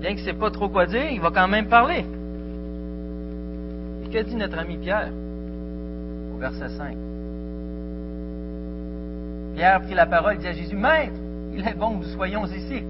Bien 0.00 0.10
qu'il 0.10 0.20
ne 0.20 0.24
sait 0.24 0.32
pas 0.32 0.50
trop 0.50 0.68
quoi 0.68 0.86
dire, 0.86 1.10
il 1.10 1.20
va 1.20 1.30
quand 1.30 1.48
même 1.48 1.66
parler. 1.66 2.04
Et 4.04 4.08
que 4.08 4.22
dit 4.22 4.36
notre 4.36 4.58
ami 4.58 4.76
Pierre 4.78 5.10
au 6.34 6.38
verset 6.38 6.68
5? 6.68 6.96
Pierre 9.54 9.82
prit 9.82 9.94
la 9.94 10.06
parole 10.06 10.34
et 10.34 10.38
dit 10.38 10.46
à 10.46 10.52
Jésus, 10.52 10.76
Maître, 10.76 11.12
il 11.52 11.66
est 11.66 11.74
bon 11.74 11.98
que 11.98 12.04
nous 12.04 12.12
soyons 12.14 12.46
ici. 12.46 12.82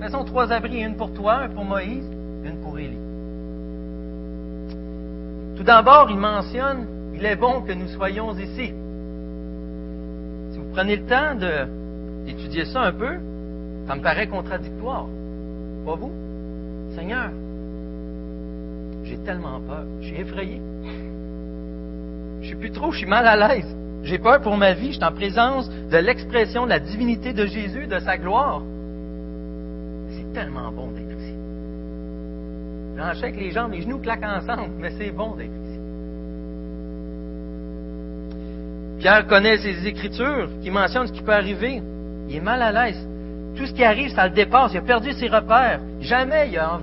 Faisons 0.00 0.24
trois 0.24 0.52
abris, 0.52 0.82
une 0.82 0.96
pour 0.96 1.12
toi, 1.12 1.42
un 1.42 1.48
pour 1.48 1.64
Moïse, 1.64 2.08
une 2.44 2.56
pour 2.62 2.78
Élie. 2.78 2.98
Tout 5.56 5.64
d'abord, 5.64 6.08
il 6.10 6.18
mentionne, 6.18 6.86
il 7.14 7.24
est 7.24 7.36
bon 7.36 7.62
que 7.62 7.72
nous 7.72 7.88
soyons 7.88 8.32
ici. 8.34 8.72
Si 10.50 10.58
vous 10.58 10.70
prenez 10.72 10.96
le 10.96 11.02
temps 11.02 11.34
d'étudier 12.24 12.64
ça 12.64 12.82
un 12.82 12.92
peu, 12.92 13.18
ça 13.86 13.94
me 13.94 14.02
paraît 14.02 14.26
contradictoire. 14.26 15.06
Pas 15.84 15.94
vous? 15.94 16.12
Seigneur, 16.94 17.30
j'ai 19.04 19.16
tellement 19.18 19.60
peur, 19.60 19.84
je 20.00 20.06
suis 20.06 20.20
effrayé. 20.20 20.60
Je 22.40 22.46
suis 22.46 22.56
plus 22.56 22.70
trop, 22.70 22.92
je 22.92 22.98
suis 22.98 23.06
mal 23.06 23.26
à 23.26 23.36
l'aise. 23.36 23.76
J'ai 24.02 24.18
peur 24.18 24.40
pour 24.40 24.56
ma 24.56 24.74
vie, 24.74 24.88
je 24.88 24.96
suis 24.96 25.04
en 25.04 25.12
présence 25.12 25.70
de 25.70 25.96
l'expression 25.96 26.64
de 26.64 26.70
la 26.70 26.80
divinité 26.80 27.32
de 27.32 27.46
Jésus, 27.46 27.86
de 27.86 27.98
sa 28.00 28.16
gloire. 28.18 28.62
C'est 30.10 30.32
tellement 30.32 30.70
bon 30.72 30.88
d'être 30.88 31.18
ici. 31.18 31.34
J'en 32.96 33.30
que 33.30 33.38
les 33.38 33.50
jambes, 33.50 33.72
les 33.72 33.82
genoux 33.82 33.98
claquent 33.98 34.24
ensemble, 34.24 34.72
mais 34.78 34.90
c'est 34.98 35.10
bon 35.10 35.36
d'être 35.36 35.50
ici. 35.50 35.78
Pierre 38.98 39.26
connaît 39.26 39.58
ses 39.58 39.86
écritures 39.86 40.48
qui 40.62 40.70
mentionnent 40.70 41.08
ce 41.08 41.12
qui 41.12 41.22
peut 41.22 41.32
arriver. 41.32 41.82
Il 42.28 42.36
est 42.36 42.40
mal 42.40 42.62
à 42.62 42.72
l'aise. 42.72 43.08
Tout 43.56 43.66
ce 43.66 43.72
qui 43.72 43.84
arrive, 43.84 44.10
ça 44.14 44.28
le 44.28 44.34
dépasse. 44.34 44.72
Il 44.72 44.78
a 44.78 44.82
perdu 44.82 45.12
ses 45.12 45.28
repères. 45.28 45.80
Jamais 46.00 46.48
il 46.50 46.58
a 46.58 46.78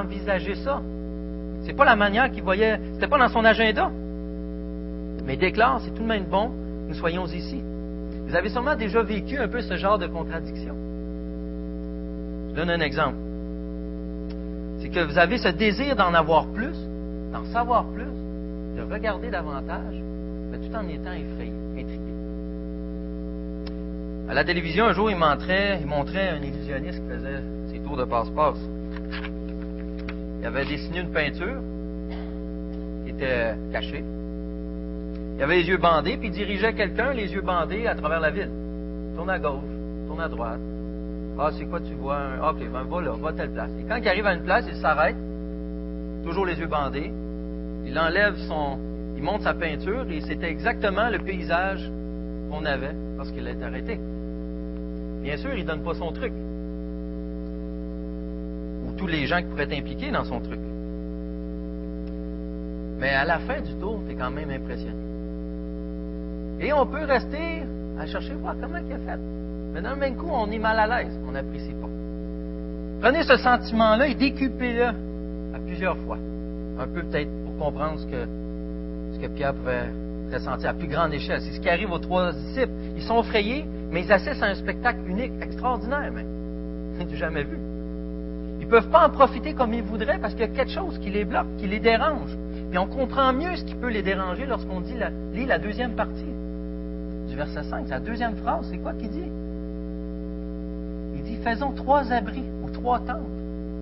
envisagé 0.00 0.54
ça. 0.56 0.80
C'est 1.64 1.74
pas 1.74 1.84
la 1.84 1.96
manière 1.96 2.30
qu'il 2.30 2.42
voyait. 2.42 2.78
C'était 2.94 3.06
pas 3.06 3.18
dans 3.18 3.28
son 3.28 3.44
agenda 3.44 3.90
mais 5.24 5.36
déclare, 5.36 5.80
c'est 5.82 5.92
tout 5.92 6.02
de 6.02 6.08
même 6.08 6.24
bon 6.24 6.50
nous 6.88 6.94
soyons 6.94 7.26
ici. 7.26 7.62
Vous 8.26 8.34
avez 8.34 8.50
sûrement 8.50 8.74
déjà 8.76 9.02
vécu 9.02 9.38
un 9.38 9.48
peu 9.48 9.62
ce 9.62 9.76
genre 9.76 9.98
de 9.98 10.06
contradiction. 10.06 10.74
Je 12.50 12.54
donne 12.54 12.70
un 12.70 12.80
exemple. 12.80 13.16
C'est 14.80 14.88
que 14.88 15.00
vous 15.00 15.16
avez 15.16 15.38
ce 15.38 15.48
désir 15.48 15.96
d'en 15.96 16.12
avoir 16.12 16.46
plus, 16.48 16.76
d'en 17.32 17.44
savoir 17.46 17.86
plus, 17.86 18.10
de 18.76 18.82
regarder 18.82 19.30
davantage, 19.30 19.94
mais 20.50 20.58
tout 20.58 20.74
en 20.74 20.86
étant 20.88 21.12
effrayé, 21.12 21.52
intrigué. 21.78 22.11
À 24.32 24.34
la 24.34 24.44
télévision, 24.44 24.86
un 24.86 24.94
jour, 24.94 25.10
il 25.10 25.16
montrait, 25.18 25.78
un 25.78 26.42
illusionniste 26.42 27.02
qui 27.02 27.06
faisait 27.06 27.42
ses 27.70 27.80
tours 27.80 27.98
de 27.98 28.04
passe-passe. 28.04 28.56
Il 30.40 30.46
avait 30.46 30.64
dessiné 30.64 31.00
une 31.00 31.12
peinture 31.12 31.60
qui 33.04 33.10
était 33.10 33.52
cachée. 33.70 34.02
Il 35.36 35.42
avait 35.42 35.56
les 35.56 35.68
yeux 35.68 35.76
bandés, 35.76 36.16
puis 36.16 36.28
il 36.28 36.32
dirigeait 36.32 36.72
quelqu'un, 36.72 37.12
les 37.12 37.30
yeux 37.30 37.42
bandés, 37.42 37.86
à 37.86 37.94
travers 37.94 38.20
la 38.20 38.30
ville. 38.30 38.48
Tourne 39.14 39.28
à 39.28 39.38
gauche, 39.38 39.68
tourne 40.06 40.22
à 40.22 40.28
droite. 40.30 40.60
Ah, 41.38 41.50
c'est 41.52 41.66
quoi 41.66 41.80
tu 41.80 41.92
vois? 41.92 42.22
ok, 42.52 42.70
ben 42.72 42.84
va 42.84 43.02
là, 43.02 43.12
va 43.20 43.28
à 43.28 43.32
telle 43.34 43.52
place. 43.52 43.70
Et 43.78 43.86
quand 43.86 43.96
il 43.96 44.08
arrive 44.08 44.24
à 44.24 44.32
une 44.32 44.44
place, 44.44 44.64
il 44.66 44.76
s'arrête, 44.76 45.16
toujours 46.24 46.46
les 46.46 46.58
yeux 46.58 46.68
bandés. 46.68 47.12
Il 47.84 47.98
enlève 47.98 48.38
son. 48.48 48.78
Il 49.14 49.22
monte 49.22 49.42
sa 49.42 49.52
peinture, 49.52 50.10
et 50.10 50.22
c'était 50.22 50.48
exactement 50.48 51.10
le 51.10 51.18
paysage 51.18 51.86
qu'on 52.50 52.64
avait 52.64 52.94
lorsqu'il 53.18 53.46
est 53.46 53.62
arrêté. 53.62 54.00
Bien 55.22 55.36
sûr, 55.36 55.54
il 55.54 55.62
ne 55.62 55.68
donne 55.68 55.82
pas 55.82 55.94
son 55.94 56.12
truc. 56.12 56.32
Ou 58.86 58.92
tous 58.96 59.06
les 59.06 59.26
gens 59.26 59.38
qui 59.38 59.44
pourraient 59.44 59.64
être 59.64 59.78
impliqués 59.78 60.10
dans 60.10 60.24
son 60.24 60.40
truc. 60.40 60.58
Mais 62.98 63.10
à 63.10 63.24
la 63.24 63.38
fin 63.38 63.60
du 63.60 63.74
tour, 63.74 64.00
tu 64.06 64.12
es 64.12 64.16
quand 64.16 64.30
même 64.30 64.50
impressionné. 64.50 64.96
Et 66.60 66.72
on 66.72 66.86
peut 66.86 67.04
rester 67.04 67.62
à 67.98 68.06
chercher 68.06 68.34
voir 68.34 68.54
comment 68.60 68.78
il 68.78 68.92
a 68.92 68.98
fait. 68.98 69.20
Mais 69.72 69.80
d'un 69.80 69.96
même 69.96 70.16
coup, 70.16 70.28
on 70.30 70.50
est 70.50 70.58
mal 70.58 70.78
à 70.78 71.02
l'aise, 71.02 71.18
on 71.26 71.32
n'apprécie 71.32 71.72
pas. 71.72 71.88
Prenez 73.00 73.22
ce 73.24 73.36
sentiment-là 73.36 74.06
et 74.06 74.14
décupez-le 74.14 74.84
à 75.54 75.58
plusieurs 75.66 75.96
fois. 75.98 76.18
Un 76.78 76.86
peu 76.86 77.02
peut-être 77.02 77.30
pour 77.44 77.66
comprendre 77.66 77.98
ce 77.98 78.06
que, 78.06 78.26
ce 79.14 79.18
que 79.18 79.26
Pierre 79.28 79.54
pouvait 79.54 79.90
ressentir 80.32 80.70
à 80.70 80.74
plus 80.74 80.88
grande 80.88 81.12
échelle. 81.12 81.40
C'est 81.40 81.52
ce 81.52 81.60
qui 81.60 81.68
arrive 81.68 81.90
aux 81.90 81.98
trois 81.98 82.32
disciples. 82.32 82.72
Ils 82.96 83.02
sont 83.02 83.20
effrayés, 83.20 83.64
mais 83.92 84.02
ils 84.02 84.12
assistent 84.12 84.42
à 84.42 84.46
un 84.46 84.54
spectacle 84.54 85.00
unique, 85.06 85.32
extraordinaire 85.40 86.10
même. 86.10 86.26
Du 87.08 87.16
jamais 87.16 87.42
vu. 87.42 87.58
Ils 88.60 88.66
ne 88.66 88.70
peuvent 88.70 88.88
pas 88.90 89.06
en 89.06 89.10
profiter 89.10 89.54
comme 89.54 89.74
ils 89.74 89.82
voudraient 89.82 90.18
parce 90.18 90.34
qu'il 90.34 90.42
y 90.42 90.48
a 90.48 90.54
quelque 90.54 90.70
chose 90.70 90.98
qui 91.00 91.10
les 91.10 91.24
bloque, 91.24 91.48
qui 91.58 91.66
les 91.66 91.80
dérange. 91.80 92.36
Et 92.72 92.78
on 92.78 92.86
comprend 92.86 93.32
mieux 93.32 93.56
ce 93.56 93.64
qui 93.64 93.74
peut 93.74 93.90
les 93.90 94.02
déranger 94.02 94.46
lorsqu'on 94.46 94.80
lit 95.32 95.46
la 95.46 95.58
deuxième 95.58 95.94
partie 95.94 96.32
du 97.28 97.36
verset 97.36 97.64
5, 97.64 97.88
la 97.88 97.98
deuxième 97.98 98.36
phrase, 98.36 98.68
c'est 98.70 98.78
quoi 98.78 98.92
qu'il 98.92 99.08
dit? 99.08 99.30
Il 101.14 101.22
dit, 101.22 101.36
faisons 101.42 101.72
trois 101.72 102.12
abris 102.12 102.44
ou 102.62 102.70
trois 102.70 103.00
tentes, 103.00 103.26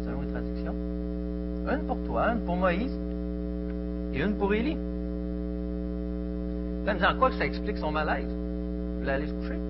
selon 0.04 0.22
les 0.22 0.28
traductions. 0.28 0.74
Une 1.70 1.86
pour 1.86 1.98
toi, 2.06 2.32
une 2.32 2.40
pour 2.40 2.56
Moïse 2.56 2.96
et 4.14 4.22
une 4.22 4.34
pour 4.34 4.54
Élie. 4.54 4.78
Ça 6.86 6.94
me 6.94 6.98
dit 6.98 7.04
en 7.04 7.18
quoi 7.18 7.30
ça 7.32 7.44
explique 7.44 7.76
son 7.76 7.90
malaise? 7.90 8.28
Il 8.28 9.00
voulait 9.00 9.12
aller 9.12 9.26
se 9.26 9.32
coucher? 9.32 9.69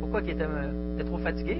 Pourquoi 0.00 0.20
il 0.22 0.30
était, 0.30 1.04
trop 1.04 1.18
fatigué? 1.18 1.58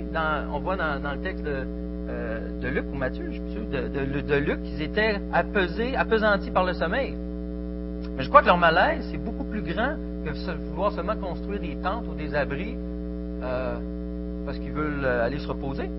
on 0.53 0.59
voit 0.61 0.77
dans, 0.77 1.13
le 1.13 1.21
texte 1.21 1.45
de, 1.45 1.67
euh, 2.09 2.71
Luc 2.71 2.85
ou 2.93 2.97
Matthieu, 2.97 3.27
je 3.31 3.41
suis 3.41 3.53
sûr, 3.53 3.63
de, 3.67 4.21
de, 4.21 4.35
Luc, 4.37 4.63
qu'ils 4.63 4.83
étaient 4.83 5.21
apesés, 5.33 5.97
apesantis 5.97 6.51
par 6.51 6.65
le 6.65 6.73
sommeil. 6.75 7.15
Mais 8.17 8.23
je 8.23 8.29
crois 8.29 8.43
que 8.43 8.47
leur 8.47 8.59
malaise, 8.59 9.07
c'est 9.11 9.19
beaucoup 9.19 9.45
plus 9.45 9.63
grand 9.63 9.97
que 10.25 10.31
vouloir 10.71 10.93
seulement 10.93 11.17
construire 11.17 11.61
des 11.61 11.77
tentes 11.83 12.07
ou 12.09 12.15
des 12.15 12.35
abris 12.35 12.77
euh, 13.43 13.77
parce 14.47 14.59
qu'ils 14.59 14.73
veulent 14.73 15.05
euh, 15.05 15.25
aller 15.27 15.39
se 15.39 15.49
reposer. 15.49 15.91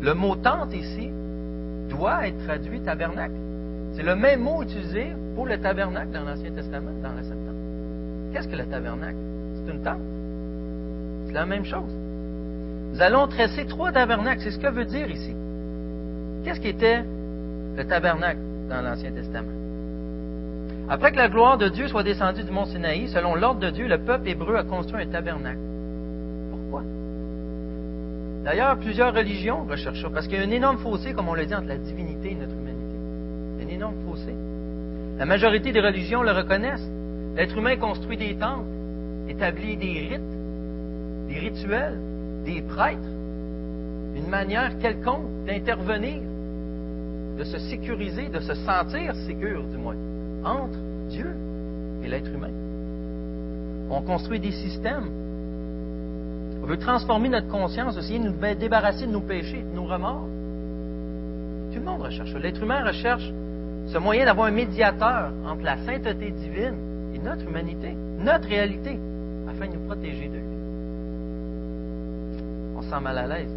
Le 0.00 0.14
mot 0.14 0.36
tente 0.36 0.74
ici 0.74 1.10
doit 1.88 2.26
être 2.28 2.38
traduit 2.44 2.80
tabernacle. 2.80 3.34
C'est 3.94 4.02
le 4.02 4.16
même 4.16 4.42
mot 4.42 4.62
utilisé 4.62 5.12
pour 5.34 5.46
le 5.46 5.58
tabernacle 5.58 6.10
dans 6.12 6.24
l'Ancien 6.24 6.52
Testament, 6.52 6.92
dans 7.02 7.12
la 7.12 7.22
Septante. 7.22 7.54
Qu'est-ce 8.32 8.48
que 8.48 8.56
le 8.56 8.66
tabernacle? 8.66 9.33
C'est 9.64 9.72
une 9.72 9.82
tente. 9.82 10.00
C'est 11.26 11.32
la 11.32 11.46
même 11.46 11.64
chose. 11.64 11.92
Nous 12.92 13.02
allons 13.02 13.26
tresser 13.26 13.66
trois 13.66 13.92
tabernacles. 13.92 14.42
C'est 14.42 14.50
ce 14.50 14.58
que 14.58 14.70
veut 14.70 14.84
dire 14.84 15.10
ici. 15.10 15.34
Qu'est-ce 16.44 16.60
qui 16.60 16.68
était 16.68 17.02
le 17.76 17.84
tabernacle 17.84 18.40
dans 18.68 18.82
l'Ancien 18.82 19.10
Testament? 19.12 19.50
Après 20.88 21.12
que 21.12 21.16
la 21.16 21.28
gloire 21.28 21.56
de 21.56 21.68
Dieu 21.68 21.88
soit 21.88 22.02
descendue 22.02 22.44
du 22.44 22.50
mont 22.50 22.66
Sinaï, 22.66 23.08
selon 23.08 23.34
l'ordre 23.34 23.60
de 23.60 23.70
Dieu, 23.70 23.88
le 23.88 23.98
peuple 23.98 24.28
hébreu 24.28 24.56
a 24.56 24.64
construit 24.64 25.02
un 25.02 25.06
tabernacle. 25.06 25.58
Pourquoi? 26.50 26.82
D'ailleurs, 28.44 28.76
plusieurs 28.76 29.14
religions 29.14 29.64
recherchent 29.64 30.02
ça, 30.02 30.10
parce 30.10 30.28
qu'il 30.28 30.38
y 30.38 30.42
a 30.42 30.44
un 30.44 30.50
énorme 30.50 30.76
fossé, 30.78 31.14
comme 31.14 31.28
on 31.28 31.34
le 31.34 31.46
dit, 31.46 31.54
entre 31.54 31.68
la 31.68 31.78
divinité 31.78 32.32
et 32.32 32.34
notre 32.34 32.52
humanité. 32.52 33.64
Un 33.64 33.68
énorme 33.68 33.94
fossé. 34.06 34.34
La 35.18 35.24
majorité 35.24 35.72
des 35.72 35.80
religions 35.80 36.22
le 36.22 36.32
reconnaissent. 36.32 36.90
L'être 37.34 37.56
humain 37.56 37.76
construit 37.76 38.18
des 38.18 38.34
temples, 38.34 38.68
établit 39.28 39.76
des 39.76 40.08
rites, 40.10 41.28
des 41.28 41.38
rituels, 41.38 41.98
des 42.44 42.62
prêtres, 42.62 43.00
une 44.16 44.28
manière 44.28 44.78
quelconque 44.78 45.44
d'intervenir, 45.46 46.20
de 47.38 47.44
se 47.44 47.58
sécuriser, 47.58 48.28
de 48.28 48.40
se 48.40 48.54
sentir 48.54 49.14
sécure, 49.26 49.64
du 49.64 49.76
moins 49.76 49.96
entre 50.44 50.78
Dieu 51.08 51.34
et 52.04 52.08
l'être 52.08 52.30
humain. 52.32 52.50
On 53.90 54.02
construit 54.02 54.40
des 54.40 54.52
systèmes. 54.52 55.08
On 56.62 56.66
veut 56.66 56.78
transformer 56.78 57.28
notre 57.28 57.48
conscience, 57.48 57.96
essayer 57.96 58.18
de 58.18 58.28
nous 58.28 58.54
débarrasser 58.54 59.06
de 59.06 59.12
nos 59.12 59.20
péchés, 59.20 59.62
de 59.62 59.74
nos 59.74 59.84
remords. 59.84 60.28
Tout 61.72 61.80
le 61.80 61.84
monde 61.84 62.02
recherche 62.02 62.32
ça. 62.32 62.38
L'être 62.38 62.62
humain 62.62 62.84
recherche 62.84 63.30
ce 63.86 63.98
moyen 63.98 64.24
d'avoir 64.24 64.46
un 64.46 64.52
médiateur 64.52 65.30
entre 65.46 65.62
la 65.62 65.76
sainteté 65.84 66.30
divine 66.30 66.76
et 67.14 67.18
notre 67.18 67.46
humanité, 67.46 67.94
notre 68.18 68.48
réalité, 68.48 68.98
afin 69.54 69.68
de 69.70 69.76
nous 69.76 69.86
protéger 69.86 70.28
de 70.28 70.36
lui. 70.36 70.56
On 72.76 72.82
se 72.82 72.88
sent 72.88 73.00
mal 73.00 73.18
à 73.18 73.26
l'aise. 73.26 73.50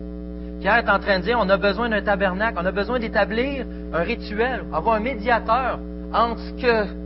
Pierre 0.59 0.77
est 0.77 0.89
en 0.89 0.99
train 0.99 1.19
de 1.19 1.23
dire, 1.23 1.37
on 1.39 1.49
a 1.49 1.57
besoin 1.57 1.89
d'un 1.89 2.01
tabernacle, 2.01 2.57
on 2.59 2.65
a 2.65 2.71
besoin 2.71 2.99
d'établir 2.99 3.65
un 3.93 4.01
rituel, 4.01 4.63
avoir 4.73 4.95
un 4.95 4.99
médiateur 4.99 5.79
entre 6.13 6.41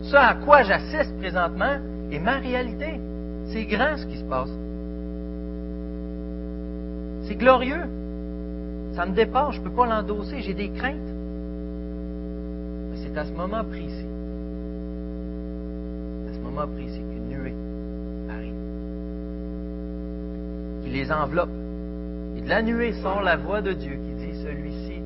ce, 0.02 0.16
à 0.16 0.34
quoi 0.34 0.62
j'assiste 0.62 1.16
présentement 1.18 1.76
et 2.10 2.18
ma 2.18 2.38
réalité. 2.38 3.00
C'est 3.46 3.64
grand 3.64 3.96
ce 3.96 4.06
qui 4.06 4.16
se 4.16 4.24
passe. 4.24 4.50
C'est 7.26 7.36
glorieux. 7.36 7.88
Ça 8.94 9.06
me 9.06 9.14
dépasse, 9.14 9.54
je 9.54 9.60
ne 9.60 9.64
peux 9.64 9.70
pas 9.70 9.86
l'endosser, 9.86 10.40
j'ai 10.40 10.54
des 10.54 10.70
craintes. 10.70 10.96
Mais 12.90 12.96
c'est 12.96 13.16
à 13.16 13.24
ce 13.24 13.32
moment 13.32 13.64
précis, 13.64 14.06
à 16.28 16.34
ce 16.34 16.38
moment 16.38 16.66
précis 16.66 17.00
qu'une 17.00 17.28
nuée 17.28 17.54
arrive, 18.30 18.54
qui 20.82 20.90
les 20.90 21.12
enveloppe. 21.12 21.50
Et 22.36 22.40
de 22.40 22.48
la 22.48 22.62
nuée 22.62 22.92
sort 23.02 23.22
la 23.22 23.36
voix 23.36 23.60
de 23.60 23.72
Dieu 23.72 23.92
qui 23.92 24.26
dit, 24.26 24.42
celui-ci 24.42 25.00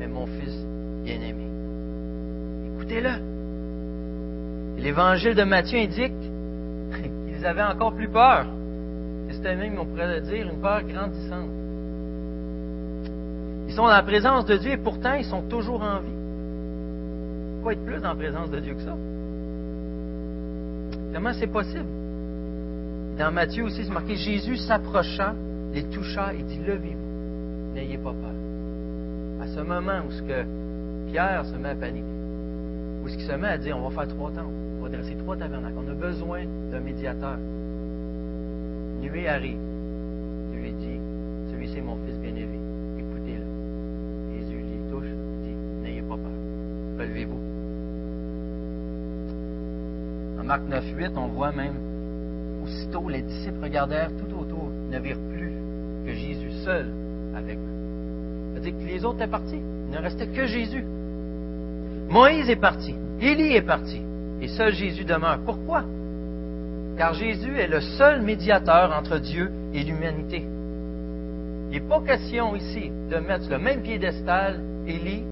est 0.00 0.06
mon 0.06 0.26
fils 0.26 0.54
bien-aimé. 1.04 1.46
Écoutez-le. 2.76 4.82
L'évangile 4.82 5.34
de 5.34 5.44
Matthieu 5.44 5.78
indique 5.78 6.12
qu'ils 7.26 7.46
avaient 7.46 7.62
encore 7.62 7.94
plus 7.94 8.08
peur. 8.08 8.46
C'était 9.30 9.56
même, 9.56 9.78
on 9.78 9.86
pourrait 9.86 10.20
dire, 10.20 10.48
une 10.48 10.60
peur 10.60 10.82
grandissante. 10.82 11.48
Ils 13.68 13.74
sont 13.74 13.82
dans 13.82 13.88
la 13.88 14.02
présence 14.02 14.44
de 14.44 14.56
Dieu 14.56 14.72
et 14.72 14.76
pourtant 14.76 15.14
ils 15.14 15.24
sont 15.24 15.42
toujours 15.42 15.82
en 15.82 16.00
vie. 16.00 17.62
Quoi 17.62 17.72
être 17.72 17.84
plus 17.84 18.00
la 18.00 18.14
présence 18.14 18.50
de 18.50 18.60
Dieu 18.60 18.74
que 18.74 18.82
ça? 18.82 18.96
Comment 21.14 21.32
c'est 21.32 21.46
possible? 21.46 22.01
Dans 23.18 23.30
Matthieu 23.30 23.64
aussi, 23.64 23.84
c'est 23.84 23.92
marqué 23.92 24.16
Jésus 24.16 24.56
s'approcha, 24.56 25.34
les 25.74 25.84
toucha 25.84 26.32
et 26.32 26.42
dit 26.42 26.58
Levez-vous, 26.66 27.74
n'ayez 27.74 27.98
pas 27.98 28.12
peur. 28.12 28.32
À 29.42 29.46
ce 29.48 29.60
moment 29.60 30.00
où 30.06 30.10
ce 30.10 30.22
que 30.22 30.44
Pierre 31.10 31.44
se 31.44 31.56
met 31.56 31.70
à 31.70 31.74
paniquer, 31.74 32.06
où 33.04 33.08
ce 33.08 33.16
qu'il 33.16 33.26
se 33.26 33.32
met 33.32 33.48
à 33.48 33.58
dire 33.58 33.76
On 33.76 33.88
va 33.88 34.02
faire 34.02 34.14
trois 34.14 34.30
temps, 34.30 34.50
on 34.78 34.82
va 34.82 34.88
dresser 34.88 35.14
trois 35.16 35.36
tabernacles, 35.36 35.74
on 35.76 35.90
a 35.90 35.94
besoin 35.94 36.40
d'un 36.70 36.80
médiateur. 36.80 37.36
Nuée 39.02 39.28
arrive. 39.28 39.58
Dieu 40.52 40.60
lui 40.60 40.72
dit 40.72 41.00
Celui-ci 41.50 41.78
est 41.78 41.82
mon 41.82 41.96
fils 42.06 42.18
bien-aimé, 42.18 42.58
écoutez-le. 42.98 44.38
Jésus 44.38 44.56
lui 44.56 44.90
touche, 44.90 45.10
dit 45.44 45.54
N'ayez 45.82 46.02
pas 46.02 46.16
peur, 46.16 46.98
relevez-vous. 46.98 47.40
En 50.40 50.44
Marc 50.44 50.62
9, 50.66 50.84
8, 50.96 51.12
on 51.16 51.28
voit 51.28 51.52
même 51.52 51.91
aussitôt 52.62 53.08
les 53.08 53.22
disciples 53.22 53.62
regardèrent 53.62 54.10
tout 54.10 54.36
autour, 54.36 54.68
ne 54.90 54.98
virent 54.98 55.18
plus 55.30 55.52
que 56.06 56.12
Jésus 56.12 56.52
seul 56.64 56.86
avec 57.36 57.56
eux. 57.56 58.52
C'est-à-dire 58.52 58.78
que 58.78 58.84
les 58.84 59.04
autres 59.04 59.16
étaient 59.16 59.30
partis. 59.30 59.60
Il 59.88 59.90
ne 59.90 59.98
restait 59.98 60.26
que 60.26 60.46
Jésus. 60.46 60.84
Moïse 62.08 62.48
est 62.48 62.56
parti. 62.56 62.94
Élie 63.20 63.56
est 63.56 63.62
parti. 63.62 64.00
Et 64.40 64.48
seul 64.48 64.74
Jésus 64.74 65.04
demeure. 65.04 65.38
Pourquoi? 65.44 65.84
Car 66.98 67.14
Jésus 67.14 67.56
est 67.58 67.68
le 67.68 67.80
seul 67.80 68.22
médiateur 68.22 68.92
entre 68.96 69.18
Dieu 69.18 69.50
et 69.72 69.82
l'humanité. 69.82 70.44
Il 71.70 71.80
n'est 71.80 71.88
pas 71.88 72.00
question 72.02 72.54
ici 72.54 72.90
de 73.10 73.16
mettre 73.16 73.44
sur 73.44 73.52
le 73.52 73.58
même 73.58 73.80
piédestal 73.82 74.60
Élie, 74.86 75.22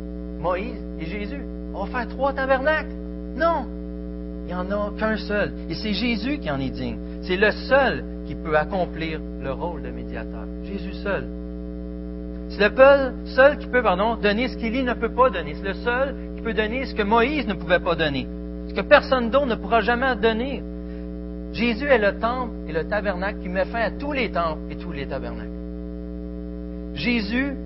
Moïse 0.40 0.82
et 0.98 1.04
Jésus. 1.04 1.42
On 1.74 1.84
va 1.84 1.98
faire 1.98 2.08
trois 2.08 2.32
tabernacles. 2.32 2.94
Non, 3.36 3.66
il 4.44 4.46
n'y 4.46 4.54
en 4.54 4.70
a 4.70 4.90
qu'un 4.98 5.16
seul. 5.16 5.52
Et 5.68 5.74
c'est 5.74 5.92
Jésus 5.92 6.38
qui 6.38 6.50
en 6.50 6.58
est 6.58 6.70
digne. 6.70 6.98
C'est 7.22 7.36
le 7.36 7.50
seul 7.50 8.04
qui 8.26 8.34
peut 8.34 8.56
accomplir 8.56 9.20
le 9.42 9.52
rôle 9.52 9.82
de 9.82 9.90
médiateur. 9.90 10.44
Jésus 10.64 10.94
seul. 10.94 11.24
C'est 12.50 12.68
le 12.68 13.26
seul 13.26 13.58
qui 13.58 13.66
peut, 13.66 13.82
pardon, 13.82 14.16
donner 14.16 14.48
ce 14.48 14.56
qu'Élie 14.56 14.82
ne 14.82 14.94
peut 14.94 15.12
pas 15.12 15.30
donner. 15.30 15.54
C'est 15.54 15.68
le 15.68 15.74
seul 15.74 16.14
qui 16.36 16.42
peut 16.42 16.54
donner 16.54 16.84
ce 16.86 16.94
que 16.94 17.02
Moïse 17.02 17.46
ne 17.46 17.54
pouvait 17.54 17.78
pas 17.78 17.94
donner. 17.94 18.26
Ce 18.68 18.74
que 18.74 18.80
personne 18.80 19.30
d'autre 19.30 19.46
ne 19.46 19.54
pourra 19.54 19.80
jamais 19.80 20.16
donner. 20.16 20.62
Jésus 21.52 21.86
est 21.86 21.98
le 21.98 22.18
temple 22.18 22.52
et 22.68 22.72
le 22.72 22.86
tabernacle 22.88 23.40
qui 23.40 23.48
met 23.48 23.64
fin 23.64 23.80
à 23.80 23.90
tous 23.90 24.12
les 24.12 24.30
temples 24.30 24.60
et 24.70 24.76
tous 24.76 24.92
les 24.92 25.06
tabernacles. 25.06 25.48
Jésus, 26.94 27.56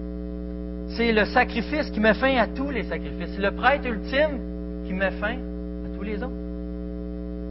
c'est 0.88 1.12
le 1.12 1.25
sacrifice 1.27 1.90
qui 1.90 2.01
met 2.01 2.14
fin 2.14 2.37
à 2.37 2.47
tous 2.47 2.71
les 2.71 2.85
sacrifices. 2.85 3.31
C'est 3.35 3.43
le 3.43 3.53
prêtre 3.53 3.87
ultime 3.87 4.85
qui 4.87 4.93
met 4.93 5.11
fin 5.12 5.35
à 5.35 5.97
tous 5.97 6.03
les 6.03 6.17
autres. 6.23 6.33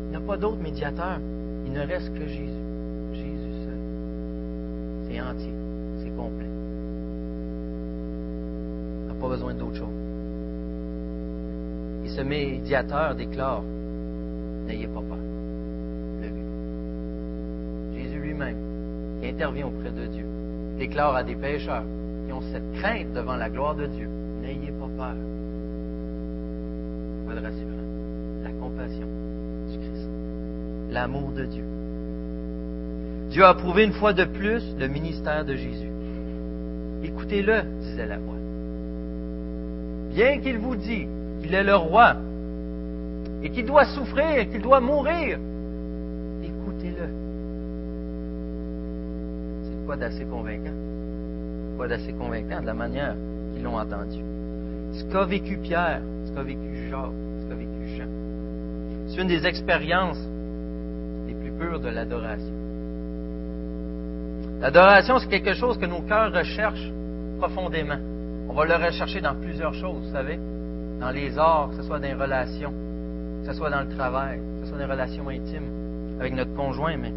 Il 0.05 0.09
n'y 0.09 0.15
a 0.15 0.27
pas 0.27 0.37
d'autre 0.37 0.61
médiateur. 0.61 1.19
Il 1.65 1.73
ne 1.73 1.81
reste 1.81 2.13
que 2.13 2.27
Jésus. 2.27 2.63
Jésus 3.13 3.53
seul. 3.65 3.77
C'est 5.07 5.21
entier. 5.21 5.53
C'est 5.99 6.15
complet. 6.15 6.47
Il 9.01 9.07
n'a 9.07 9.13
pas 9.13 9.27
besoin 9.29 9.53
d'autre 9.53 9.75
chose. 9.75 9.87
Et 12.05 12.09
ce 12.09 12.21
médiateur 12.21 13.15
déclare 13.15 13.63
N'ayez 14.67 14.87
pas 14.87 15.01
peur. 15.01 15.17
Jésus 17.93 18.19
lui-même, 18.19 18.57
qui 19.21 19.27
intervient 19.27 19.67
auprès 19.67 19.91
de 19.91 20.05
Dieu, 20.07 20.25
déclare 20.77 21.15
à 21.15 21.23
des 21.23 21.35
pécheurs 21.35 21.83
qui 22.25 22.33
ont 22.33 22.41
cette 22.51 22.71
crainte 22.73 23.13
devant 23.13 23.35
la 23.35 23.49
gloire 23.49 23.75
de 23.75 23.87
Dieu 23.87 24.07
N'ayez 24.41 24.71
pas 24.71 24.87
peur 24.97 25.15
compassion 28.63 29.07
du 29.69 29.77
Christ 29.77 30.09
l'amour 30.93 31.31
de 31.31 31.45
Dieu. 31.45 31.63
Dieu 33.29 33.43
a 33.43 33.49
approuvé 33.49 33.83
une 33.83 33.93
fois 33.93 34.13
de 34.13 34.25
plus 34.25 34.63
le 34.77 34.87
ministère 34.87 35.43
de 35.43 35.55
Jésus. 35.55 35.89
Écoutez-le, 37.03 37.63
disait 37.81 38.05
la 38.05 38.17
voix. 38.17 38.35
Bien 40.13 40.39
qu'il 40.39 40.59
vous 40.59 40.75
dise 40.75 41.07
qu'il 41.41 41.53
est 41.53 41.63
le 41.63 41.75
roi 41.75 42.15
et 43.41 43.49
qu'il 43.49 43.65
doit 43.65 43.85
souffrir, 43.85 44.49
qu'il 44.49 44.61
doit 44.61 44.79
mourir, 44.79 45.39
écoutez-le. 46.43 47.07
C'est 49.63 49.85
quoi 49.85 49.97
d'assez 49.97 50.25
convaincant? 50.25 50.77
Quoi 51.75 51.87
d'assez 51.87 52.13
convaincant 52.13 52.61
de 52.61 52.67
la 52.67 52.73
manière 52.73 53.15
qu'ils 53.53 53.63
l'ont 53.63 53.79
entendu? 53.79 54.19
Ce 54.93 55.03
qu'a 55.05 55.25
vécu 55.25 55.57
Pierre, 55.57 56.01
ce 56.25 56.31
qu'a 56.31 56.43
vécu 56.43 56.87
Jacques, 56.89 57.09
ce 57.41 57.49
qu'a 57.49 57.55
vécu 57.55 57.97
Jean. 57.97 58.07
C'est 59.07 59.21
une 59.21 59.27
des 59.27 59.45
expériences 59.45 60.23
de 61.59 61.89
l'adoration. 61.89 62.53
L'adoration, 64.61 65.19
c'est 65.19 65.27
quelque 65.27 65.53
chose 65.53 65.77
que 65.77 65.85
nos 65.85 66.01
cœurs 66.01 66.33
recherchent 66.33 66.91
profondément. 67.39 67.97
On 68.49 68.53
va 68.53 68.65
le 68.65 68.75
rechercher 68.75 69.21
dans 69.21 69.35
plusieurs 69.35 69.73
choses, 69.73 70.07
vous 70.07 70.11
savez, 70.11 70.39
dans 70.99 71.11
les 71.11 71.37
arts, 71.37 71.69
que 71.69 71.77
ce 71.77 71.83
soit 71.83 71.99
dans 71.99 72.07
les 72.07 72.13
relations, 72.13 72.73
que 73.41 73.51
ce 73.51 73.57
soit 73.57 73.69
dans 73.69 73.81
le 73.81 73.89
travail, 73.89 74.39
que 74.39 74.65
ce 74.65 74.69
soit 74.69 74.77
dans 74.77 74.85
les 74.85 74.91
relations 74.91 75.27
intimes 75.29 76.19
avec 76.19 76.33
notre 76.33 76.53
conjoint, 76.55 76.95
mais 76.97 77.11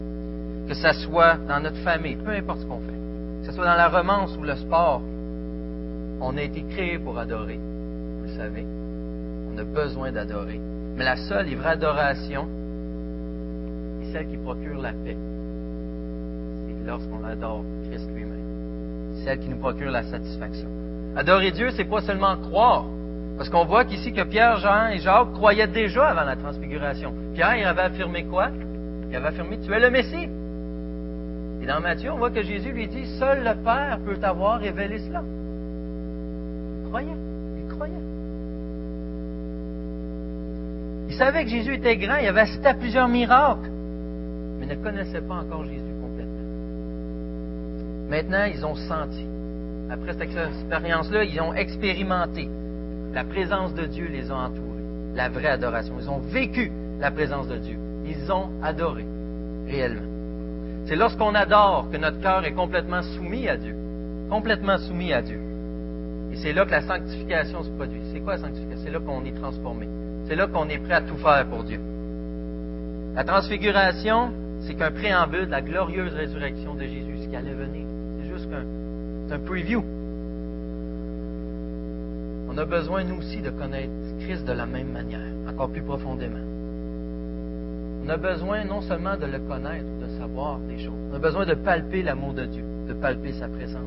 que 0.68 0.74
ce 0.74 0.92
soit 1.04 1.36
dans 1.48 1.60
notre 1.60 1.78
famille, 1.78 2.16
peu 2.16 2.32
importe 2.32 2.60
ce 2.60 2.66
qu'on 2.66 2.80
fait, 2.80 3.40
que 3.40 3.46
ce 3.46 3.52
soit 3.52 3.66
dans 3.66 3.76
la 3.76 3.88
romance 3.88 4.36
ou 4.36 4.42
le 4.42 4.56
sport, 4.56 5.02
on 6.20 6.36
a 6.36 6.42
été 6.42 6.62
créé 6.62 6.98
pour 6.98 7.18
adorer, 7.18 7.58
vous 7.58 8.36
savez. 8.36 8.64
On 9.52 9.58
a 9.58 9.64
besoin 9.64 10.10
d'adorer. 10.12 10.60
Mais 10.96 11.04
la 11.04 11.16
seule 11.16 11.48
et 11.48 11.54
vraie 11.54 11.70
adoration, 11.70 12.48
celle 14.16 14.28
qui 14.28 14.36
procure 14.38 14.80
la 14.80 14.92
paix. 14.92 15.16
C'est 16.66 16.86
lorsqu'on 16.86 17.22
adore 17.24 17.62
Christ 17.86 18.08
lui-même. 18.14 19.24
Celle 19.24 19.38
qui 19.40 19.48
nous 19.48 19.58
procure 19.58 19.90
la 19.90 20.04
satisfaction. 20.04 20.68
Adorer 21.16 21.50
Dieu, 21.50 21.68
c'est 21.76 21.84
pas 21.84 22.00
seulement 22.00 22.36
croire. 22.36 22.86
Parce 23.36 23.50
qu'on 23.50 23.66
voit 23.66 23.84
qu'ici 23.84 24.12
que 24.14 24.22
Pierre, 24.22 24.56
Jean 24.56 24.88
et 24.88 24.98
Jacques 24.98 25.32
croyaient 25.34 25.66
déjà 25.66 26.06
avant 26.08 26.24
la 26.24 26.36
transfiguration. 26.36 27.12
Pierre, 27.34 27.56
il 27.56 27.64
avait 27.64 27.82
affirmé 27.82 28.24
quoi? 28.24 28.48
Il 29.10 29.16
avait 29.16 29.28
affirmé, 29.28 29.58
tu 29.58 29.70
es 29.70 29.80
le 29.80 29.90
Messie. 29.90 30.28
Et 31.62 31.66
dans 31.66 31.80
Matthieu, 31.80 32.10
on 32.10 32.16
voit 32.16 32.30
que 32.30 32.42
Jésus 32.42 32.72
lui 32.72 32.88
dit, 32.88 33.04
seul 33.18 33.44
le 33.44 33.62
Père 33.62 33.98
peut 34.02 34.16
t'avoir 34.16 34.60
révélé 34.60 34.98
cela. 35.00 35.22
Il 36.82 36.88
croyait. 36.88 37.16
Il 37.58 37.74
croyait. 37.74 37.94
Il 41.10 41.14
savait 41.16 41.44
que 41.44 41.50
Jésus 41.50 41.74
était 41.74 41.98
grand, 41.98 42.16
il 42.16 42.28
avait 42.28 42.40
assisté 42.40 42.66
à 42.66 42.74
plusieurs 42.74 43.08
miracles 43.08 43.70
mais 44.58 44.66
ne 44.66 44.74
connaissaient 44.76 45.20
pas 45.20 45.34
encore 45.34 45.64
Jésus 45.64 45.94
complètement. 46.00 46.36
Maintenant, 48.08 48.44
ils 48.44 48.64
ont 48.64 48.74
senti. 48.74 49.26
Après 49.90 50.12
cette 50.12 50.22
expérience-là, 50.22 51.24
ils 51.24 51.40
ont 51.40 51.54
expérimenté. 51.54 52.48
La 53.12 53.24
présence 53.24 53.74
de 53.74 53.86
Dieu 53.86 54.08
les 54.08 54.30
a 54.30 54.36
entourés. 54.36 54.84
La 55.14 55.28
vraie 55.28 55.48
adoration. 55.48 55.94
Ils 56.00 56.10
ont 56.10 56.18
vécu 56.18 56.70
la 57.00 57.10
présence 57.10 57.48
de 57.48 57.56
Dieu. 57.56 57.76
Ils 58.06 58.30
ont 58.30 58.50
adoré 58.62 59.04
réellement. 59.66 60.02
C'est 60.86 60.96
lorsqu'on 60.96 61.34
adore 61.34 61.88
que 61.90 61.96
notre 61.96 62.20
cœur 62.20 62.44
est 62.44 62.52
complètement 62.52 63.02
soumis 63.02 63.48
à 63.48 63.56
Dieu. 63.56 63.74
Complètement 64.30 64.78
soumis 64.78 65.12
à 65.12 65.22
Dieu. 65.22 65.40
Et 66.32 66.36
c'est 66.36 66.52
là 66.52 66.64
que 66.64 66.70
la 66.70 66.82
sanctification 66.82 67.62
se 67.62 67.70
produit. 67.70 68.00
C'est 68.12 68.20
quoi 68.20 68.34
la 68.34 68.40
sanctification? 68.40 68.84
C'est 68.84 68.90
là 68.90 69.00
qu'on 69.00 69.24
est 69.24 69.34
transformé. 69.34 69.88
C'est 70.28 70.36
là 70.36 70.46
qu'on 70.46 70.68
est 70.68 70.78
prêt 70.78 70.94
à 70.94 71.00
tout 71.00 71.16
faire 71.16 71.46
pour 71.48 71.64
Dieu. 71.64 71.80
La 73.14 73.24
transfiguration, 73.24 74.30
c'est 74.66 74.74
qu'un 74.74 74.90
préambule 74.90 75.46
de 75.46 75.50
la 75.50 75.62
glorieuse 75.62 76.12
résurrection 76.14 76.74
de 76.74 76.82
Jésus, 76.82 77.18
ce 77.22 77.28
qui 77.28 77.36
allait 77.36 77.54
venir. 77.54 77.86
C'est 78.20 78.28
juste 78.28 78.48
un, 78.52 79.34
un 79.34 79.38
preview. 79.38 79.82
On 82.48 82.58
a 82.58 82.64
besoin, 82.64 83.04
nous 83.04 83.18
aussi, 83.18 83.40
de 83.40 83.50
connaître 83.50 83.92
Christ 84.20 84.44
de 84.44 84.52
la 84.52 84.66
même 84.66 84.90
manière, 84.92 85.20
encore 85.48 85.70
plus 85.70 85.82
profondément. 85.82 86.40
On 88.04 88.08
a 88.08 88.16
besoin 88.16 88.64
non 88.64 88.80
seulement 88.82 89.16
de 89.16 89.26
le 89.26 89.38
connaître, 89.40 89.86
de 90.00 90.08
savoir 90.18 90.58
des 90.60 90.78
choses. 90.78 90.94
On 91.12 91.14
a 91.16 91.18
besoin 91.18 91.44
de 91.44 91.54
palper 91.54 92.02
l'amour 92.02 92.34
de 92.34 92.46
Dieu, 92.46 92.64
de 92.88 92.94
palper 92.94 93.32
sa 93.32 93.48
présence. 93.48 93.82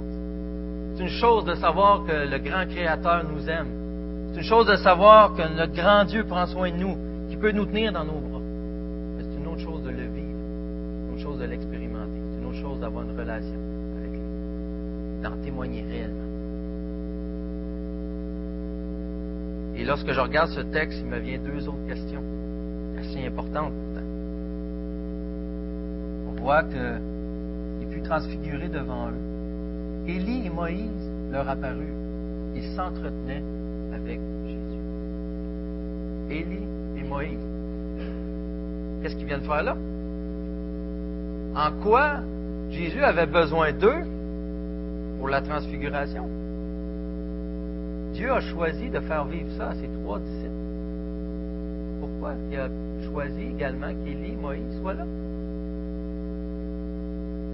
C'est 0.96 1.04
une 1.04 1.10
chose 1.10 1.46
de 1.46 1.56
savoir 1.56 2.06
que 2.06 2.30
le 2.30 2.38
grand 2.40 2.66
Créateur 2.68 3.24
nous 3.24 3.50
aime. 3.50 3.68
C'est 4.32 4.40
une 4.40 4.46
chose 4.46 4.68
de 4.68 4.76
savoir 4.76 5.34
que 5.34 5.42
notre 5.56 5.74
grand 5.74 6.06
Dieu 6.06 6.24
prend 6.26 6.46
soin 6.46 6.72
de 6.72 6.78
nous, 6.78 6.98
qui 7.30 7.38
peut 7.38 7.52
nous 7.52 7.66
tenir 7.66 7.92
dans 7.94 8.04
nos 8.04 8.20
bras 8.20 8.30
chose 9.60 9.84
de 9.84 9.90
l'expérimenter. 11.50 12.20
C'est 12.32 12.40
une 12.40 12.46
autre 12.46 12.58
chose 12.58 12.80
d'avoir 12.80 13.04
une 13.04 13.18
relation 13.18 13.60
avec 13.98 14.12
lui, 14.12 15.22
d'en 15.24 15.38
témoigner 15.44 15.84
réellement. 15.90 16.16
Et 19.76 19.86
lorsque 19.86 20.12
je 20.12 20.20
regarde 20.20 20.50
ce 20.50 20.62
texte, 20.62 21.00
il 21.02 21.10
me 21.10 21.20
vient 21.20 21.40
deux 21.40 21.68
autres 21.68 21.88
questions, 21.88 22.24
assez 23.00 23.26
importantes 23.26 23.74
pourtant. 23.74 24.08
On 26.28 26.42
voit 26.42 26.64
qu'il 26.64 27.88
fut 27.90 28.02
transfiguré 28.02 28.68
devant 28.68 29.10
eux. 29.10 30.10
Élie 30.10 30.48
et 30.48 30.50
Moïse 30.50 31.10
leur 31.32 31.48
apparut. 31.48 31.94
Ils 32.56 32.76
s'entretenaient 32.76 33.44
avec 33.94 34.20
Jésus. 34.48 34.82
Élie 36.30 36.68
et 36.98 37.04
Moïse. 37.04 37.40
Qu'est-ce 39.02 39.16
qu'ils 39.16 39.28
viennent 39.28 39.42
faire 39.42 39.64
là? 39.64 39.78
En 41.56 41.72
quoi 41.82 42.18
Jésus 42.70 43.04
avait 43.04 43.26
besoin 43.26 43.72
d'eux 43.72 44.06
pour 45.18 45.30
la 45.30 45.42
transfiguration? 45.42 46.30
Dieu 48.14 48.32
a 48.32 48.42
choisi 48.42 48.90
de 48.90 49.00
faire 49.00 49.26
vivre 49.26 49.50
ça 49.58 49.70
à 49.70 49.76
ses 49.76 49.88
trois 50.04 50.20
disciples. 50.20 50.50
Pourquoi 52.00 52.34
il 52.52 52.60
a 52.60 52.68
choisi 53.12 53.44
également 53.44 53.88
qu'Élie, 53.88 54.36
Moïse 54.36 54.80
soient 54.82 54.94
là? 54.94 55.06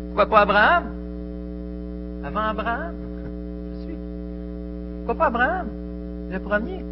Pourquoi 0.07 0.25
pas 0.27 0.41
Abraham? 0.41 0.83
Avant 2.23 2.39
Abraham, 2.39 2.93
je 3.73 3.85
suis. 3.85 3.97
Pourquoi 4.97 5.15
pas 5.15 5.25
Abraham, 5.27 5.67
le 6.31 6.39
premier? 6.39 6.83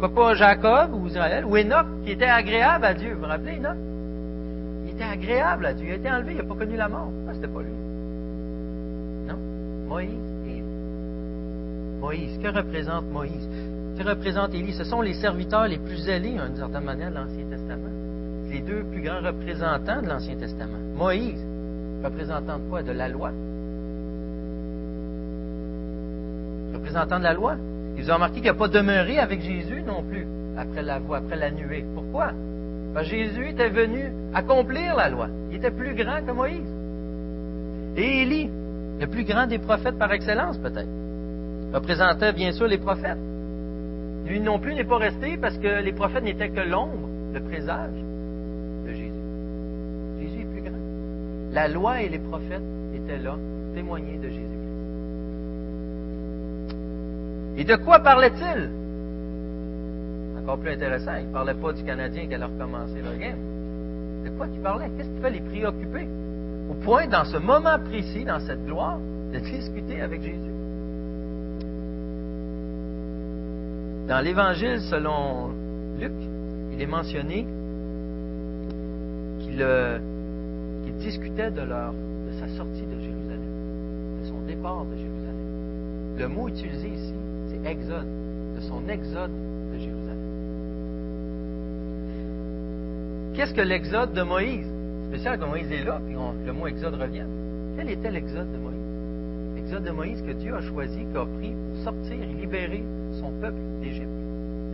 Pourquoi 0.00 0.24
pas 0.24 0.34
Jacob 0.34 0.94
ou 0.94 1.06
Israël 1.06 1.44
ou 1.44 1.56
Enoch, 1.56 1.86
qui 2.04 2.12
était 2.12 2.24
agréable 2.24 2.84
à 2.84 2.94
Dieu? 2.94 3.14
Vous 3.14 3.20
vous 3.20 3.26
rappelez 3.26 3.58
Enoch? 3.58 3.93
Était 4.94 5.04
agréable 5.04 5.66
à 5.66 5.74
Dieu. 5.74 5.86
Il 5.88 5.92
a 5.92 5.96
été 5.96 6.10
enlevé, 6.10 6.32
il 6.32 6.38
n'a 6.38 6.44
pas 6.44 6.54
connu 6.54 6.76
la 6.76 6.88
mort. 6.88 7.10
Ah, 7.28 7.32
c'était 7.34 7.48
pas 7.48 7.60
lui. 7.62 7.72
Non? 9.26 9.36
Moïse 9.88 10.10
et 10.46 10.50
Élie. 10.50 10.62
Moïse. 12.00 12.38
Que 12.38 12.48
représente 12.48 13.04
Moïse? 13.10 13.48
Que 13.98 14.08
représente 14.08 14.54
Élie? 14.54 14.72
Ce 14.72 14.84
sont 14.84 15.00
les 15.00 15.14
serviteurs 15.14 15.66
les 15.66 15.78
plus 15.78 15.96
zélés, 15.96 16.32
d'une 16.32 16.56
certaine 16.56 16.84
manière, 16.84 17.10
de 17.10 17.16
l'Ancien 17.16 17.44
Testament. 17.50 17.90
Les 18.50 18.60
deux 18.60 18.84
plus 18.84 19.02
grands 19.02 19.20
représentants 19.20 20.00
de 20.00 20.08
l'Ancien 20.08 20.36
Testament. 20.36 20.78
Moïse, 20.96 21.44
représentant 22.04 22.58
de 22.58 22.68
quoi? 22.68 22.82
De 22.82 22.92
la 22.92 23.08
loi. 23.08 23.32
Représentant 26.72 27.18
de 27.18 27.24
la 27.24 27.34
loi. 27.34 27.56
Vous 27.96 28.02
avez 28.02 28.12
remarqué 28.12 28.36
qu'il 28.36 28.44
n'a 28.44 28.54
pas 28.54 28.68
demeuré 28.68 29.18
avec 29.18 29.40
Jésus 29.40 29.82
non 29.82 30.02
plus, 30.02 30.26
après 30.56 30.82
la 30.82 30.98
voix, 30.98 31.18
après 31.18 31.36
la 31.36 31.50
nuée. 31.50 31.84
Pourquoi? 31.94 32.32
Jésus 33.02 33.48
était 33.50 33.70
venu 33.70 34.12
accomplir 34.32 34.94
la 34.94 35.08
loi. 35.08 35.28
Il 35.50 35.56
était 35.56 35.70
plus 35.70 35.94
grand 35.94 36.24
que 36.24 36.30
Moïse. 36.30 36.72
Et 37.96 38.22
Élie, 38.22 38.50
le 39.00 39.06
plus 39.06 39.24
grand 39.24 39.46
des 39.46 39.58
prophètes 39.58 39.98
par 39.98 40.12
excellence, 40.12 40.58
peut-être, 40.58 40.88
représentait 41.72 42.32
bien 42.32 42.52
sûr 42.52 42.66
les 42.66 42.78
prophètes. 42.78 43.18
Lui 44.26 44.40
non 44.40 44.58
plus 44.58 44.74
n'est 44.74 44.84
pas 44.84 44.98
resté 44.98 45.36
parce 45.36 45.58
que 45.58 45.82
les 45.82 45.92
prophètes 45.92 46.24
n'étaient 46.24 46.50
que 46.50 46.60
l'ombre, 46.60 47.08
le 47.32 47.40
présage 47.40 47.92
de 48.86 48.92
Jésus. 48.92 49.10
Jésus 50.20 50.40
est 50.40 50.52
plus 50.52 50.62
grand. 50.62 50.78
La 51.52 51.68
loi 51.68 52.02
et 52.02 52.08
les 52.08 52.20
prophètes 52.20 52.62
étaient 52.94 53.18
là, 53.18 53.36
témoigner 53.74 54.18
de 54.18 54.28
Jésus-Christ. 54.28 54.44
Et 57.56 57.64
de 57.64 57.76
quoi 57.76 58.00
parlait-il? 58.00 58.70
Encore 60.44 60.58
plus 60.58 60.72
intéressant, 60.72 61.12
il 61.18 61.28
ne 61.28 61.32
parlait 61.32 61.54
pas 61.54 61.72
du 61.72 61.82
Canadien 61.84 62.26
qui 62.26 62.34
allait 62.34 62.44
recommencer 62.44 63.00
le 63.00 63.18
game. 63.18 63.38
De 64.24 64.30
quoi 64.36 64.46
il 64.52 64.60
parlait? 64.60 64.90
Qu'est-ce 64.94 65.08
qui 65.08 65.20
fait 65.20 65.30
les 65.30 65.40
préoccuper? 65.40 66.06
Au 66.68 66.74
point, 66.74 67.06
dans 67.06 67.24
ce 67.24 67.38
moment 67.38 67.78
précis, 67.78 68.24
dans 68.24 68.40
cette 68.40 68.62
gloire, 68.66 68.98
de 69.32 69.38
discuter 69.38 70.02
avec 70.02 70.20
Jésus. 70.22 70.52
Dans 74.06 74.20
l'Évangile 74.22 74.80
selon 74.82 75.48
Luc, 75.98 76.12
il 76.74 76.82
est 76.82 76.86
mentionné 76.86 77.46
qu'il 79.40 79.62
euh, 79.62 79.98
discutait 80.98 81.50
de, 81.50 81.62
leur, 81.62 81.92
de 81.92 82.32
sa 82.38 82.48
sortie 82.48 82.82
de 82.82 83.00
Jérusalem, 83.00 84.20
de 84.22 84.28
son 84.28 84.40
départ 84.46 84.84
de 84.84 84.96
Jérusalem. 84.96 86.18
Le 86.18 86.28
mot 86.28 86.48
utilisé 86.48 86.88
ici, 86.88 87.14
c'est 87.48 87.70
exode, 87.70 88.06
de 88.56 88.60
son 88.60 88.88
exode 88.88 89.32
de 89.72 89.78
Jérusalem. 89.78 90.23
Qu'est-ce 93.34 93.52
que 93.52 93.60
l'exode 93.60 94.12
de 94.12 94.22
Moïse? 94.22 94.66
Spécial 95.08 95.38
que 95.38 95.44
Moïse 95.44 95.70
est 95.70 95.84
là, 95.84 96.00
puis 96.04 96.14
le 96.46 96.52
mot 96.52 96.66
exode 96.68 96.94
revient. 96.94 97.26
Quel 97.76 97.90
était 97.90 98.10
l'exode 98.10 98.50
de 98.52 98.58
Moïse? 98.58 99.54
L'exode 99.56 99.84
de 99.84 99.90
Moïse 99.90 100.22
que 100.22 100.32
Dieu 100.32 100.54
a 100.54 100.60
choisi, 100.62 101.04
qu'a 101.12 101.26
pris 101.38 101.52
pour 101.52 101.82
sortir 101.82 102.12
et 102.12 102.26
libérer 102.26 102.84
son 103.20 103.32
peuple 103.40 103.58
d'Égypte, 103.82 104.08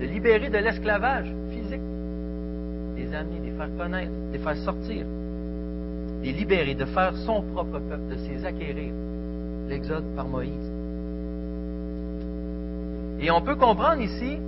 de 0.01 0.05
libérer 0.05 0.51
de 0.51 0.59
l'esclavage 0.59 1.33
physique, 1.51 1.81
les 2.97 3.15
amener, 3.15 3.41
les 3.45 3.53
faire 3.53 3.69
connaître, 3.79 4.13
les 4.33 4.39
faire 4.39 4.57
sortir, 4.59 5.07
les 6.23 6.33
libérer, 6.33 6.75
de 6.75 6.85
faire 6.85 7.17
son 7.17 7.43
propre 7.55 7.79
peuple, 7.79 8.09
de 8.11 8.17
s'y 8.17 8.47
acquérir. 8.47 8.93
L'exode 9.69 10.05
par 10.17 10.27
Moïse. 10.27 10.73
Et 13.21 13.31
on 13.31 13.41
peut 13.41 13.55
comprendre 13.55 14.03
ici, 14.03 14.39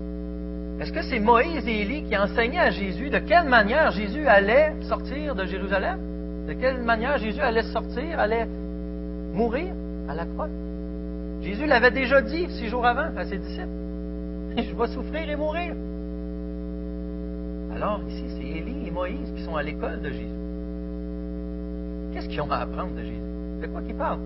est-ce 0.83 0.93
que 0.93 1.03
c'est 1.03 1.21
Moïse 1.21 1.65
et 1.69 1.83
Élie 1.83 2.03
qui 2.03 2.17
enseignaient 2.17 2.59
à 2.59 2.71
Jésus 2.71 3.09
de 3.09 3.19
quelle 3.19 3.49
manière 3.49 3.93
Jésus 3.93 4.27
allait 4.27 4.75
sortir 4.83 5.37
de 5.37 5.45
Jérusalem? 5.45 6.01
De 6.49 6.55
quelle 6.55 6.83
manière 6.83 7.19
Jésus 7.19 7.41
allait 7.41 7.63
sortir, 7.63 8.19
allait 8.19 8.49
mourir 9.33 9.73
à 10.09 10.15
la 10.17 10.25
croix? 10.25 10.49
Jésus 11.41 11.67
l'avait 11.67 11.93
déjà 11.93 12.21
dit 12.21 12.49
six 12.51 12.67
jours 12.67 12.85
avant 12.85 13.17
à 13.17 13.25
ses 13.25 13.39
disciples. 13.39 13.69
Je 14.57 14.75
vais 14.75 14.89
souffrir 14.89 15.31
et 15.31 15.37
mourir. 15.37 15.73
Alors 17.77 18.01
ici, 18.09 18.25
c'est 18.37 18.59
Élie 18.59 18.89
et 18.89 18.91
Moïse 18.91 19.33
qui 19.37 19.45
sont 19.45 19.55
à 19.55 19.63
l'école 19.63 20.01
de 20.03 20.09
Jésus. 20.09 20.27
Qu'est-ce 22.13 22.29
qu'ils 22.29 22.41
ont 22.41 22.51
à 22.51 22.57
apprendre 22.57 22.93
de 22.97 23.03
Jésus? 23.03 23.23
De 23.63 23.67
quoi 23.69 23.83
qu'ils 23.83 23.95
parlent? 23.95 24.19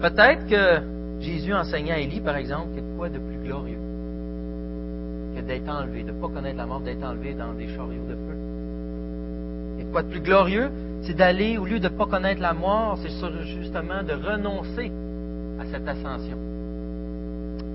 Peut-être 0.00 0.46
que 0.46 0.80
Jésus 1.20 1.52
enseignait 1.52 1.92
à 1.92 1.98
Élie, 1.98 2.20
par 2.20 2.36
exemple, 2.36 2.68
quoi 2.96 3.08
de 3.08 3.18
plus 3.18 3.38
glorieux 3.44 3.78
que 5.36 5.40
d'être 5.42 5.68
enlevé, 5.68 6.02
de 6.02 6.12
ne 6.12 6.20
pas 6.20 6.28
connaître 6.28 6.56
la 6.56 6.66
mort, 6.66 6.80
d'être 6.80 7.04
enlevé 7.04 7.34
dans 7.34 7.52
des 7.52 7.68
chariots 7.68 8.06
de 8.08 8.14
feu. 8.14 8.36
Et 9.80 9.84
quoi 9.92 10.02
de 10.02 10.08
plus 10.08 10.20
glorieux, 10.20 10.70
c'est 11.02 11.14
d'aller, 11.14 11.58
au 11.58 11.64
lieu 11.64 11.78
de 11.78 11.88
ne 11.88 11.94
pas 11.94 12.06
connaître 12.06 12.40
la 12.40 12.54
mort, 12.54 12.98
c'est 13.02 13.10
justement 13.44 14.02
de 14.02 14.12
renoncer 14.12 14.90
à 15.60 15.66
cette 15.66 15.86
ascension 15.86 16.38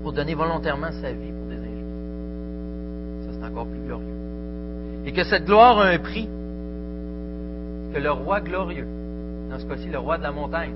pour 0.02 0.12
donner 0.12 0.34
volontairement 0.34 0.90
sa 1.00 1.12
vie 1.12 1.30
pour 1.30 1.46
des 1.46 1.56
injustes. 1.56 3.26
Ça, 3.26 3.32
c'est 3.38 3.46
encore 3.46 3.66
plus 3.66 3.80
glorieux. 3.86 4.06
Et 5.06 5.12
que 5.12 5.24
cette 5.24 5.44
gloire 5.44 5.78
a 5.78 5.86
un 5.86 5.98
prix. 5.98 6.28
Que 7.94 7.98
le 7.98 8.10
roi 8.10 8.40
glorieux, 8.40 8.86
dans 9.50 9.58
ce 9.58 9.66
cas-ci 9.66 9.88
le 9.88 9.98
roi 9.98 10.18
de 10.18 10.22
la 10.22 10.32
montagne, 10.32 10.72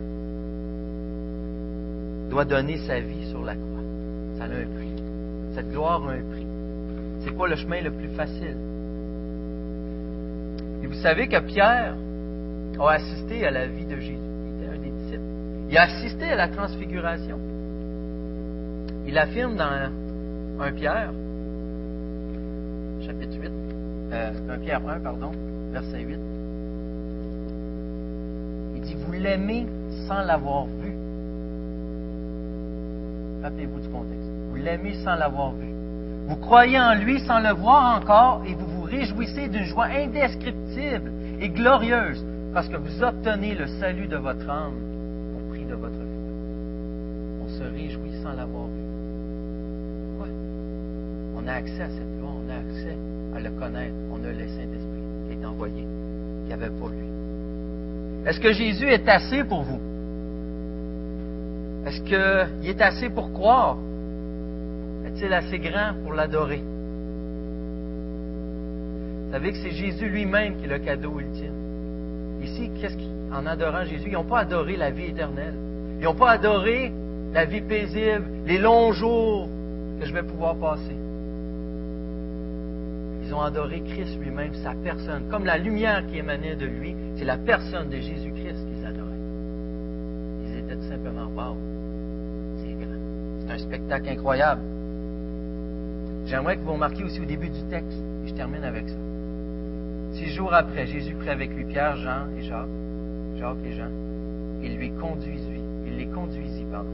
doit 2.29 2.45
donner 2.45 2.77
sa 2.79 3.01
vie 3.01 3.29
sur 3.31 3.43
la 3.43 3.55
croix. 3.55 3.76
Ça 4.47 4.53
a 4.53 4.59
un 4.59 4.77
prix. 4.77 4.93
Cette 5.55 5.71
gloire 5.71 6.09
a 6.09 6.13
un 6.13 6.23
prix. 6.23 6.47
C'est 7.21 7.37
pas 7.37 7.49
le 7.49 7.57
chemin 7.57 7.81
le 7.81 7.91
plus 7.91 8.09
facile? 8.11 8.57
Et 10.83 10.87
vous 10.87 10.95
savez 10.95 11.27
que 11.27 11.41
Pierre 11.41 11.95
a 12.79 12.91
assisté 12.93 13.45
à 13.45 13.51
la 13.51 13.67
vie 13.67 13.85
de 13.85 13.97
Jésus. 13.97 14.15
Il 14.15 14.63
était 14.63 14.73
un 14.73 14.79
des 14.79 14.91
disciples. 14.91 15.23
Il 15.71 15.77
a 15.77 15.83
assisté 15.83 16.25
à 16.27 16.37
la 16.37 16.49
transfiguration. 16.49 17.39
Il 19.07 19.19
affirme 19.19 19.57
dans 19.57 19.91
1 20.61 20.73
Pierre, 20.73 21.13
chapitre 23.05 23.37
8, 23.41 23.51
euh, 24.13 24.31
1 24.51 24.59
Pierre 24.59 24.81
1, 24.87 25.01
pardon, 25.01 25.31
verset 25.73 26.01
8. 26.01 26.19
Il 28.77 28.81
dit, 28.83 28.95
vous 28.95 29.13
l'aimez 29.13 29.67
sans 30.07 30.23
l'avoir 30.23 30.67
vu. 30.67 30.95
Rappelez-vous 33.43 33.81
du 33.81 33.89
contexte. 33.89 34.36
Vous 34.57 34.63
l'aimez 34.63 34.95
sans 35.05 35.17
l'avoir 35.17 35.53
vu. 35.53 35.69
Vous 36.29 36.37
croyez 36.37 36.81
en 36.81 36.95
lui 36.95 37.21
sans 37.21 37.41
le 37.41 37.53
voir 37.53 38.01
encore 38.01 38.43
et 38.47 38.55
vous 38.55 38.67
vous 38.67 38.83
réjouissez 38.85 39.49
d'une 39.49 39.65
joie 39.65 39.85
indescriptible 39.85 41.13
et 41.41 41.51
glorieuse 41.51 42.25
parce 42.55 42.67
que 42.67 42.79
vous 42.79 43.03
obtenez 43.03 43.55
le 43.55 43.67
salut 43.79 44.09
de 44.09 44.17
votre 44.17 44.49
âme 44.49 44.73
au 45.37 45.53
prix 45.53 45.67
de 45.67 45.75
votre 45.75 45.95
foi. 45.95 47.45
On 47.45 47.49
se 47.51 47.65
réjouit 47.65 48.23
sans 48.23 48.33
l'avoir 48.33 48.65
vu. 48.69 48.83
Pourquoi? 50.17 50.35
On 51.37 51.47
a 51.47 51.53
accès 51.53 51.83
à 51.83 51.91
cette 51.91 52.19
loi, 52.19 52.31
on 52.31 52.51
a 52.51 52.55
accès 52.55 52.97
à 53.37 53.41
le 53.41 53.51
connaître. 53.51 53.95
On 54.11 54.25
a 54.25 54.33
le 54.33 54.49
Saint-Esprit 54.49 55.03
qui 55.29 55.39
est 55.39 55.47
envoyé, 55.47 55.85
qui 56.47 56.53
avait 56.55 56.71
pas 56.71 56.89
lui. 56.89 58.27
Est-ce 58.27 58.41
que 58.41 58.53
Jésus 58.55 58.89
est 58.89 59.07
assez 59.07 59.45
pour 59.45 59.63
vous? 59.63 59.81
Est-ce 61.87 62.01
qu'il 62.01 62.71
est 62.71 62.81
assez 62.81 63.11
pour 63.11 63.35
croire? 63.35 63.77
Est-il 65.17 65.33
assez 65.33 65.59
grand 65.59 65.95
pour 66.03 66.13
l'adorer? 66.13 66.63
Vous 69.25 69.33
savez 69.33 69.53
que 69.53 69.59
c'est 69.59 69.71
Jésus 69.71 70.09
lui-même 70.09 70.59
qui 70.59 70.65
est 70.65 70.69
le 70.69 70.79
cadeau 70.79 71.19
ultime. 71.19 72.43
Ici, 72.43 72.71
qu'est-ce 72.81 72.97
en 73.33 73.47
adorant 73.47 73.85
Jésus, 73.85 74.09
ils 74.09 74.13
n'ont 74.13 74.25
pas 74.25 74.41
adoré 74.41 74.77
la 74.77 74.91
vie 74.91 75.07
éternelle. 75.07 75.55
Ils 75.99 76.05
n'ont 76.05 76.15
pas 76.15 76.33
adoré 76.33 76.93
la 77.33 77.45
vie 77.45 77.61
paisible, 77.63 78.25
les 78.47 78.59
longs 78.59 78.93
jours 78.93 79.49
que 79.99 80.07
je 80.07 80.13
vais 80.13 80.23
pouvoir 80.23 80.55
passer. 80.57 80.97
Ils 83.25 83.35
ont 83.35 83.41
adoré 83.41 83.81
Christ 83.81 84.19
lui-même, 84.21 84.55
sa 84.63 84.75
personne. 84.75 85.29
Comme 85.31 85.45
la 85.45 85.59
lumière 85.59 86.07
qui 86.07 86.19
émanait 86.19 86.57
de 86.57 86.67
lui, 86.67 86.95
c'est 87.17 87.25
la 87.25 87.39
personne 87.39 87.89
de 87.89 87.97
Jésus-Christ 87.97 88.67
qu'ils 88.69 88.87
adoraient. 88.87 89.11
Ils 90.47 90.97
vraiment, 90.99 91.27
wow, 91.35 91.57
c'est 92.59 92.75
grand. 92.75 93.01
C'est 93.41 93.53
un 93.53 93.59
spectacle 93.59 94.09
incroyable. 94.11 94.76
J'aimerais 96.27 96.57
que 96.57 96.63
vous 96.63 96.73
remarquiez 96.73 97.05
aussi 97.05 97.21
au 97.21 97.25
début 97.25 97.49
du 97.49 97.63
texte, 97.71 98.03
et 98.25 98.29
je 98.29 98.35
termine 98.35 98.65
avec 98.65 98.89
ça. 98.89 98.97
Six 100.15 100.31
jours 100.31 100.53
après, 100.53 100.85
Jésus 100.87 101.15
prit 101.15 101.31
avec 101.31 101.55
lui 101.55 101.65
Pierre, 101.65 101.97
Jean 101.97 102.27
et 102.37 102.43
Jacques, 102.43 102.67
Jacques 103.39 103.65
et 103.65 103.73
Jean, 103.73 103.91
il 104.61 104.77
lui 104.77 104.91
conduisit, 104.91 105.61
il 105.87 105.97
les 105.97 106.07
conduisit, 106.07 106.65
pardon, 106.73 106.91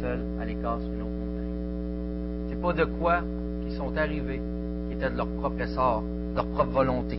seuls 0.00 0.24
à 0.40 0.44
l'écart 0.44 0.78
sur 0.80 0.92
une 0.92 1.02
autre 1.02 1.10
montagne. 1.10 2.48
C'est 2.48 2.60
pas 2.60 2.72
de 2.72 2.84
quoi 2.84 3.22
qu'ils 3.62 3.76
sont 3.76 3.96
arrivés, 3.96 4.40
qui 4.88 4.94
était 4.94 5.10
de 5.10 5.16
leur 5.16 5.26
propre 5.26 5.60
essor, 5.62 6.02
de 6.02 6.36
leur 6.36 6.46
propre 6.46 6.70
volonté. 6.70 7.18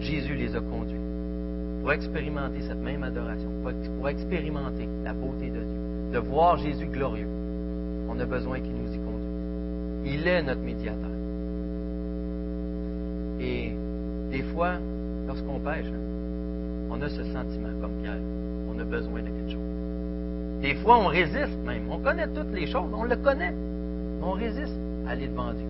Jésus 0.00 0.34
les 0.34 0.54
a 0.54 0.60
conduits 0.60 1.00
pour 1.80 1.92
expérimenter 1.92 2.60
cette 2.60 2.82
même 2.82 3.04
adoration, 3.04 3.48
pour 3.62 4.08
expérimenter 4.08 4.86
la 5.02 5.14
beauté 5.14 5.46
de 5.46 5.60
Dieu, 5.60 6.12
de 6.12 6.18
voir 6.18 6.58
Jésus 6.58 6.86
glorieux. 6.86 7.28
On 8.10 8.20
a 8.20 8.26
besoin 8.26 8.60
qu'il 8.60 8.72
nous. 8.72 8.85
Il 10.06 10.26
est 10.28 10.42
notre 10.42 10.60
médiateur. 10.60 11.10
Et 13.40 13.72
des 14.30 14.42
fois, 14.54 14.74
lorsqu'on 15.26 15.58
pêche, 15.58 15.86
on 16.90 17.02
a 17.02 17.08
ce 17.08 17.24
sentiment 17.24 17.68
comme 17.80 17.90
Pierre. 18.02 18.20
On 18.72 18.78
a 18.78 18.84
besoin 18.84 19.20
de 19.20 19.26
quelque 19.26 19.50
chose. 19.50 20.62
Des 20.62 20.74
fois, 20.76 20.98
on 20.98 21.06
résiste 21.06 21.58
même. 21.66 21.90
On 21.90 21.98
connaît 21.98 22.28
toutes 22.28 22.52
les 22.52 22.68
choses. 22.68 22.88
On 22.94 23.02
le 23.02 23.16
connaît. 23.16 23.52
On 24.22 24.30
résiste 24.30 24.78
à 25.08 25.10
aller 25.10 25.26
devant 25.26 25.52
Dieu. 25.52 25.66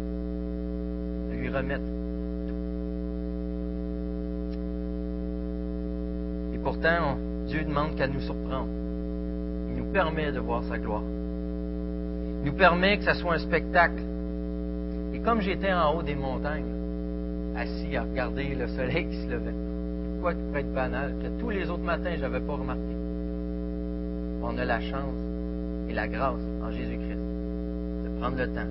À 1.33 1.35
lui 1.35 1.49
remettre 1.49 1.85
Et 6.55 6.59
pourtant, 6.59 7.17
Dieu 7.47 7.65
demande 7.65 7.97
qu'à 7.97 8.07
nous 8.07 8.21
surprendre. 8.21 8.69
Il 9.71 9.77
nous 9.79 9.93
permet 9.93 10.31
de 10.31 10.41
voir 10.41 10.63
sa 10.65 10.79
gloire. 10.79 11.03
Il 11.03 12.51
nous 12.51 12.57
permet 12.57 12.99
que 12.99 13.05
ce 13.05 13.15
soit 13.15 13.35
un 13.35 13.39
spectacle. 13.39 14.03
Et 15.17 15.21
comme 15.21 15.41
j'étais 15.41 15.73
en 15.73 15.97
haut 15.97 16.03
des 16.03 16.15
montagnes, 16.15 17.57
assis 17.57 17.97
à 17.97 18.03
regarder 18.03 18.55
le 18.55 18.69
soleil 18.69 19.07
qui 19.07 19.17
se 19.23 19.31
levait. 19.31 19.55
Quoi 20.21 20.35
qui 20.35 20.41
pourrait 20.43 20.61
être 20.61 20.75
banal, 20.75 21.15
que 21.23 21.41
tous 21.41 21.49
les 21.49 21.71
autres 21.71 21.83
matins, 21.83 22.13
je 22.17 22.21
n'avais 22.21 22.41
pas 22.41 22.53
remarqué. 22.53 22.83
On 24.43 24.59
a 24.59 24.65
la 24.67 24.79
chance 24.79 25.17
et 25.89 25.95
la 25.95 26.07
grâce 26.07 26.43
en 26.63 26.71
Jésus-Christ 26.71 27.17
de 27.17 28.21
prendre 28.21 28.37
le 28.37 28.47
temps 28.49 28.69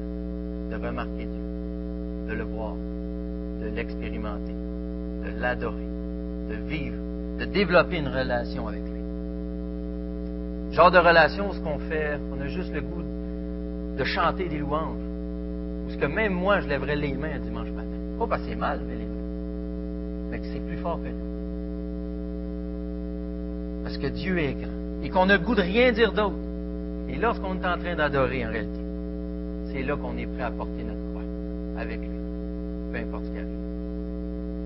de 0.69 0.75
remarquer 0.75 1.25
Dieu, 1.25 2.27
de 2.29 2.33
le 2.33 2.43
voir, 2.43 2.75
de 3.61 3.67
l'expérimenter, 3.75 4.53
de 4.53 5.41
l'adorer, 5.41 5.87
de 6.49 6.55
vivre, 6.67 6.97
de 7.39 7.45
développer 7.45 7.97
une 7.97 8.09
relation 8.09 8.67
avec 8.67 8.83
lui. 8.83 10.75
Genre 10.75 10.91
de 10.91 10.99
relation, 10.99 11.51
ce 11.53 11.59
qu'on 11.59 11.79
fait, 11.79 12.19
on 12.31 12.39
a 12.39 12.47
juste 12.47 12.71
le 12.71 12.81
goût 12.81 13.03
de 13.97 14.03
chanter 14.03 14.47
des 14.47 14.59
louanges. 14.59 15.14
Que 15.99 16.07
même 16.07 16.33
moi, 16.33 16.59
je 16.59 16.67
lèverais 16.67 16.97
les 16.97 17.13
mains 17.13 17.35
un 17.35 17.39
dimanche 17.39 17.69
matin. 17.69 17.87
Pas 18.19 18.27
parce 18.27 18.41
que 18.41 18.49
c'est 18.49 18.55
mal, 18.55 18.81
mais, 18.85 18.97
mais 20.29 20.39
que 20.39 20.45
c'est 20.51 20.59
plus 20.59 20.77
fort 20.77 20.99
que 21.01 21.07
nous. 21.07 21.15
Parce 23.83 23.97
que 23.97 24.07
Dieu 24.07 24.37
est 24.39 24.53
grand 24.53 24.75
et 25.03 25.09
qu'on 25.09 25.29
a 25.29 25.37
le 25.37 25.43
goût 25.43 25.55
de 25.55 25.61
rien 25.61 25.93
dire 25.93 26.11
d'autre. 26.11 26.35
Et 27.07 27.15
lorsqu'on 27.15 27.55
est 27.55 27.65
en 27.65 27.77
train 27.77 27.95
d'adorer 27.95 28.45
en 28.45 28.49
réalité, 28.49 28.79
c'est 29.71 29.83
là 29.83 29.95
qu'on 29.95 30.17
est 30.17 30.25
prêt 30.25 30.43
à 30.43 30.51
porter 30.51 30.83
notre 30.83 30.99
croix 31.11 31.21
avec 31.79 31.99
lui, 31.99 32.09
peu 32.91 32.97
importe 32.97 33.25
ce 33.25 33.31
qui 33.31 33.37
arrive. 33.37 33.49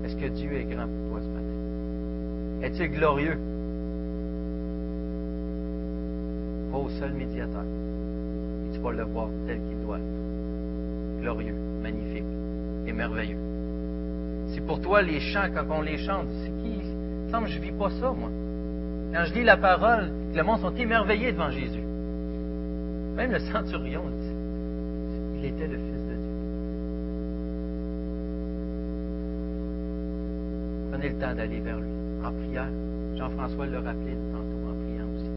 Est-ce 0.04 0.16
que 0.16 0.26
Dieu 0.26 0.52
est 0.54 0.64
grand 0.64 0.86
pour 0.88 1.10
toi 1.10 1.20
ce 1.22 1.28
matin? 1.28 2.66
Est-il 2.66 2.90
glorieux? 2.90 3.38
Va 6.72 6.78
au 6.78 6.88
seul 6.98 7.12
médiateur 7.12 7.62
et 7.62 8.74
tu 8.74 8.80
vas 8.80 8.92
le 8.92 9.04
voir 9.04 9.28
tel 9.46 9.60
qu'il 9.68 9.80
doit. 9.86 9.98
Glorieux, 11.20 11.54
magnifique 11.82 12.24
et 12.86 12.92
merveilleux. 12.92 13.36
C'est 14.48 14.64
pour 14.66 14.80
toi 14.80 15.02
les 15.02 15.20
chants, 15.20 15.48
quand 15.54 15.64
on 15.70 15.82
les 15.82 15.98
chante, 15.98 16.26
c'est 16.42 16.50
qui? 16.62 16.80
Il 16.80 17.30
semble 17.30 17.46
que 17.46 17.52
je 17.52 17.58
ne 17.58 17.64
vis 17.64 17.72
pas 17.72 17.90
ça, 17.90 18.12
moi. 18.12 18.30
Quand 19.12 19.24
je 19.26 19.34
lis 19.34 19.44
la 19.44 19.56
parole, 19.56 20.10
le 20.34 20.42
monde 20.42 20.60
sont 20.60 20.74
émerveillés 20.74 21.32
devant 21.32 21.50
Jésus. 21.50 21.82
Même 23.16 23.32
le 23.32 23.38
centurion, 23.38 24.04
il 25.36 25.44
était 25.44 25.66
le 25.66 25.76
Fils 25.76 26.02
de 26.08 26.14
Dieu. 26.14 26.30
Prenez 30.90 31.08
le 31.10 31.14
temps 31.16 31.34
d'aller 31.34 31.60
vers 31.60 31.78
lui 31.78 31.90
en 32.24 32.32
prière. 32.32 32.68
Jean-François 33.16 33.66
le 33.66 33.78
rappelait 33.78 34.16
tantôt 34.32 34.68
en 34.68 34.74
priant 34.84 35.06
aussi. 35.14 35.30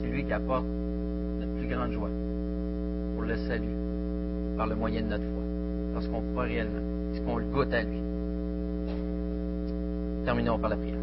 C'est 0.00 0.08
lui 0.08 0.24
qui 0.24 0.32
apporte 0.32 0.66
notre 1.38 1.52
plus 1.58 1.68
grande 1.68 1.92
joie 1.92 2.10
pour 3.14 3.22
le 3.24 3.36
salut 3.36 3.76
par 4.56 4.66
le 4.66 4.74
moyen 4.74 5.02
de 5.02 5.08
notre 5.08 5.24
foi 5.24 5.42
lorsqu'on 5.94 6.22
croit 6.32 6.44
réellement, 6.44 6.80
lorsqu'on 7.12 7.36
le 7.36 7.44
goûte 7.46 7.72
à 7.72 7.82
lui? 7.82 8.00
Terminons 10.24 10.58
par 10.58 10.70
la 10.70 10.76
prière. 10.76 10.94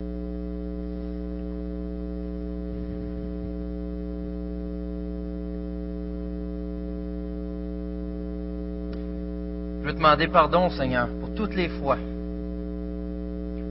Je 9.82 9.88
veux 9.88 9.94
te 9.94 9.98
demander 9.98 10.28
pardon, 10.28 10.70
Seigneur, 10.70 11.08
pour 11.20 11.34
toutes 11.36 11.56
les 11.56 11.70
fois 11.70 11.98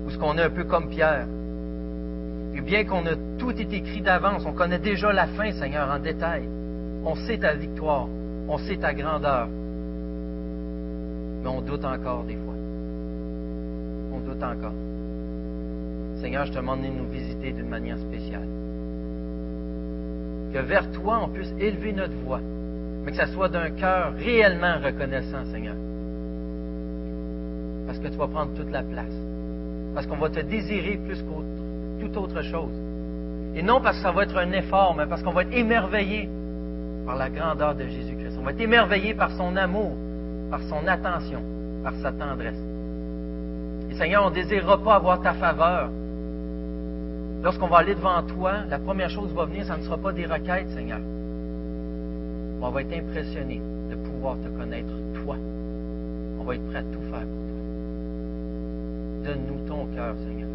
où 0.06 0.10
ce 0.10 0.18
qu'on 0.18 0.36
est 0.38 0.42
un 0.42 0.50
peu 0.50 0.64
comme 0.64 0.88
Pierre. 0.88 1.26
Et 2.54 2.60
bien 2.60 2.84
qu'on 2.84 3.06
a 3.06 3.14
tout 3.38 3.52
écrit 3.52 4.02
d'avance, 4.02 4.42
on 4.46 4.52
connaît 4.52 4.78
déjà 4.78 5.12
la 5.12 5.26
fin, 5.26 5.50
Seigneur, 5.52 5.90
en 5.90 5.98
détail. 5.98 6.42
On 7.04 7.14
sait 7.14 7.38
ta 7.38 7.54
victoire, 7.54 8.06
on 8.48 8.58
sait 8.58 8.76
ta 8.76 8.92
grandeur, 8.92 9.48
mais 11.42 11.48
on 11.48 11.60
doute 11.60 11.84
encore 11.84 12.24
des 12.24 12.36
fois. 12.36 12.54
On 14.14 14.20
doute 14.20 14.42
encore. 14.42 14.72
Seigneur, 16.20 16.46
je 16.46 16.52
te 16.52 16.56
demande 16.56 16.82
de 16.82 16.86
nous 16.86 17.08
visiter 17.08 17.52
d'une 17.52 17.68
manière 17.68 17.98
spéciale. 17.98 18.46
Que 20.52 20.58
vers 20.58 20.90
toi, 20.92 21.20
on 21.24 21.28
puisse 21.28 21.52
élever 21.58 21.92
notre 21.92 22.14
voix, 22.24 22.40
mais 23.04 23.10
que 23.10 23.16
ça 23.16 23.26
soit 23.26 23.48
d'un 23.48 23.70
cœur 23.70 24.12
réellement 24.14 24.76
reconnaissant, 24.82 25.44
Seigneur. 25.46 25.74
Parce 27.86 27.98
que 27.98 28.08
tu 28.08 28.16
vas 28.16 28.28
prendre 28.28 28.54
toute 28.54 28.70
la 28.70 28.82
place. 28.82 29.14
Parce 29.94 30.06
qu'on 30.06 30.18
va 30.18 30.30
te 30.30 30.40
désirer 30.40 30.98
plus 31.04 31.22
que 31.22 32.02
toute 32.02 32.16
autre 32.16 32.42
chose. 32.42 32.72
Et 33.54 33.62
non 33.62 33.80
parce 33.80 33.96
que 33.96 34.02
ça 34.02 34.12
va 34.12 34.22
être 34.22 34.36
un 34.36 34.52
effort, 34.52 34.94
mais 34.96 35.06
parce 35.06 35.22
qu'on 35.22 35.32
va 35.32 35.42
être 35.42 35.52
émerveillé 35.52 36.28
par 37.04 37.16
la 37.16 37.28
grandeur 37.28 37.74
de 37.74 37.84
Jésus-Christ. 37.84 38.36
On 38.38 38.44
va 38.44 38.52
être 38.52 38.60
émerveillé 38.60 39.14
par 39.14 39.30
son 39.32 39.56
amour, 39.56 39.92
par 40.52 40.60
son 40.64 40.86
attention, 40.86 41.40
par 41.82 41.94
sa 42.02 42.12
tendresse. 42.12 42.62
Et 43.90 43.94
Seigneur, 43.94 44.26
on 44.26 44.28
ne 44.28 44.34
désirera 44.34 44.76
pas 44.76 44.96
avoir 44.96 45.22
ta 45.22 45.32
faveur. 45.32 45.88
Lorsqu'on 47.42 47.68
va 47.68 47.78
aller 47.78 47.94
devant 47.94 48.22
toi, 48.22 48.56
la 48.68 48.78
première 48.78 49.08
chose 49.08 49.30
qui 49.30 49.34
va 49.34 49.46
venir, 49.46 49.64
ça 49.64 49.78
ne 49.78 49.82
sera 49.82 49.96
pas 49.96 50.12
des 50.12 50.26
requêtes, 50.26 50.68
Seigneur. 50.74 51.00
on 52.60 52.68
va 52.68 52.82
être 52.82 52.92
impressionné 52.92 53.62
de 53.90 53.96
pouvoir 53.96 54.36
te 54.44 54.48
connaître, 54.48 54.92
toi. 55.24 55.36
On 56.38 56.44
va 56.44 56.54
être 56.54 56.66
prêt 56.68 56.80
à 56.80 56.82
tout 56.82 57.00
faire 57.10 57.26
pour 57.26 57.44
toi. 57.48 57.62
Donne-nous 59.24 59.66
ton 59.66 59.86
cœur, 59.86 60.14
Seigneur. 60.18 60.50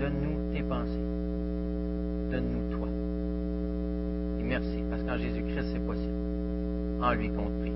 Donne-nous 0.00 0.54
tes 0.54 0.62
pensées. 0.62 1.06
Donne-nous 2.32 2.78
toi. 2.78 2.88
Et 4.40 4.42
merci, 4.42 4.82
parce 4.88 5.02
qu'en 5.02 5.18
Jésus-Christ, 5.18 5.66
c'est 5.70 5.86
possible. 5.86 6.14
En 7.02 7.12
lui 7.12 7.28
qu'on 7.28 7.50
prie. 7.60 7.75